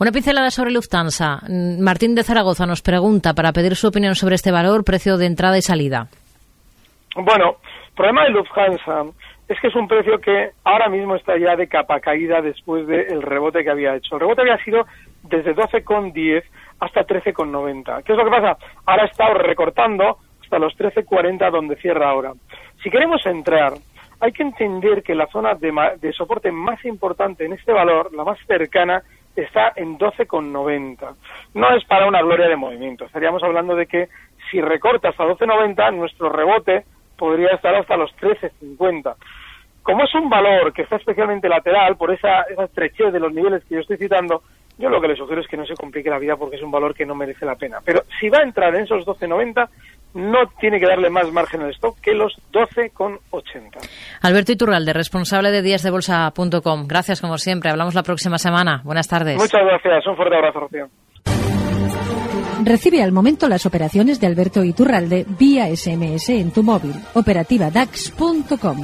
Una 0.00 0.10
pincelada 0.10 0.50
sobre 0.50 0.72
Lufthansa. 0.72 1.40
Martín 1.80 2.14
de 2.14 2.24
Zaragoza 2.24 2.66
nos 2.66 2.82
pregunta 2.82 3.32
para 3.34 3.52
pedir 3.52 3.76
su 3.76 3.88
opinión 3.88 4.14
sobre 4.14 4.34
este 4.34 4.50
valor, 4.50 4.84
precio 4.84 5.16
de 5.16 5.26
entrada 5.26 5.56
y 5.56 5.62
salida. 5.62 6.08
Bueno, 7.16 7.56
el 7.88 7.94
problema 7.94 8.24
de 8.24 8.30
Lufthansa 8.30 9.04
es 9.48 9.60
que 9.60 9.68
es 9.68 9.74
un 9.76 9.86
precio 9.86 10.18
que 10.18 10.50
ahora 10.64 10.88
mismo 10.88 11.14
está 11.14 11.38
ya 11.38 11.54
de 11.54 11.68
capa 11.68 12.00
caída 12.00 12.40
después 12.40 12.86
del 12.86 13.22
rebote 13.22 13.62
que 13.62 13.70
había 13.70 13.94
hecho. 13.94 14.16
El 14.16 14.20
rebote 14.22 14.40
había 14.42 14.58
sido 14.64 14.86
desde 15.22 15.54
12,10 15.54 16.42
hasta 16.80 17.06
13,90. 17.06 18.02
¿Qué 18.02 18.12
es 18.12 18.18
lo 18.18 18.24
que 18.24 18.30
pasa? 18.30 18.56
Ahora 18.86 19.04
estado 19.06 19.34
recortando 19.34 20.18
hasta 20.42 20.58
los 20.58 20.74
13,40 20.76 21.50
donde 21.52 21.76
cierra 21.76 22.10
ahora. 22.10 22.32
Si 22.82 22.90
queremos 22.90 23.24
entrar, 23.26 23.74
hay 24.20 24.32
que 24.32 24.42
entender 24.42 25.02
que 25.02 25.14
la 25.14 25.26
zona 25.28 25.54
de, 25.54 25.72
de 26.00 26.12
soporte 26.12 26.50
más 26.50 26.84
importante 26.84 27.44
en 27.44 27.52
este 27.52 27.72
valor, 27.72 28.14
la 28.14 28.24
más 28.24 28.38
cercana, 28.46 29.02
está 29.36 29.72
en 29.76 29.98
12,90. 29.98 31.14
No 31.54 31.76
es 31.76 31.84
para 31.84 32.06
una 32.06 32.22
gloria 32.22 32.48
de 32.48 32.56
movimiento. 32.56 33.04
Estaríamos 33.04 33.42
hablando 33.42 33.74
de 33.74 33.86
que 33.86 34.08
si 34.50 34.60
recorta 34.60 35.08
hasta 35.08 35.24
12,90, 35.24 35.94
nuestro 35.94 36.28
rebote 36.28 36.84
podría 37.16 37.50
estar 37.50 37.74
hasta 37.74 37.96
los 37.96 38.14
13,50. 38.16 39.14
Como 39.82 40.04
es 40.04 40.14
un 40.14 40.30
valor 40.30 40.72
que 40.72 40.82
está 40.82 40.96
especialmente 40.96 41.48
lateral 41.48 41.96
por 41.96 42.12
esa, 42.12 42.42
esa 42.42 42.64
estrechez 42.64 43.12
de 43.12 43.20
los 43.20 43.32
niveles 43.32 43.64
que 43.64 43.74
yo 43.74 43.80
estoy 43.80 43.98
citando, 43.98 44.42
yo 44.78 44.88
lo 44.88 45.00
que 45.00 45.08
le 45.08 45.16
sugiero 45.16 45.40
es 45.40 45.46
que 45.46 45.56
no 45.56 45.66
se 45.66 45.74
complique 45.74 46.10
la 46.10 46.18
vida 46.18 46.36
porque 46.36 46.56
es 46.56 46.62
un 46.62 46.70
valor 46.70 46.94
que 46.94 47.06
no 47.06 47.14
merece 47.14 47.44
la 47.44 47.56
pena. 47.56 47.78
Pero 47.84 48.02
si 48.18 48.28
va 48.28 48.38
a 48.38 48.44
entrar 48.44 48.74
en 48.74 48.84
esos 48.84 49.04
12,90, 49.04 49.68
no 50.14 50.46
tiene 50.60 50.80
que 50.80 50.86
darle 50.86 51.10
más 51.10 51.30
margen 51.32 51.62
al 51.62 51.70
stock 51.70 51.98
que 52.00 52.14
los 52.14 52.32
12,80. 52.52 53.88
Alberto 54.22 54.52
Iturralde, 54.52 54.92
responsable 54.92 55.50
de 55.50 55.62
díasdebolsa.com. 55.62 56.86
Gracias, 56.86 57.20
como 57.20 57.36
siempre. 57.38 57.70
Hablamos 57.70 57.94
la 57.94 58.02
próxima 58.02 58.38
semana. 58.38 58.80
Buenas 58.84 59.08
tardes. 59.08 59.36
Muchas 59.36 59.62
gracias. 59.64 60.06
Un 60.06 60.16
fuerte 60.16 60.36
abrazo, 60.36 60.60
Rocío. 60.60 60.88
Recibe 62.64 63.02
al 63.02 63.12
momento 63.12 63.48
las 63.48 63.66
operaciones 63.66 64.20
de 64.20 64.26
Alberto 64.26 64.64
Iturralde 64.64 65.26
vía 65.38 65.66
SMS 65.66 66.30
en 66.30 66.52
tu 66.52 66.62
móvil. 66.62 66.94
Operativa 67.14 67.70
DAX.com. 67.70 68.82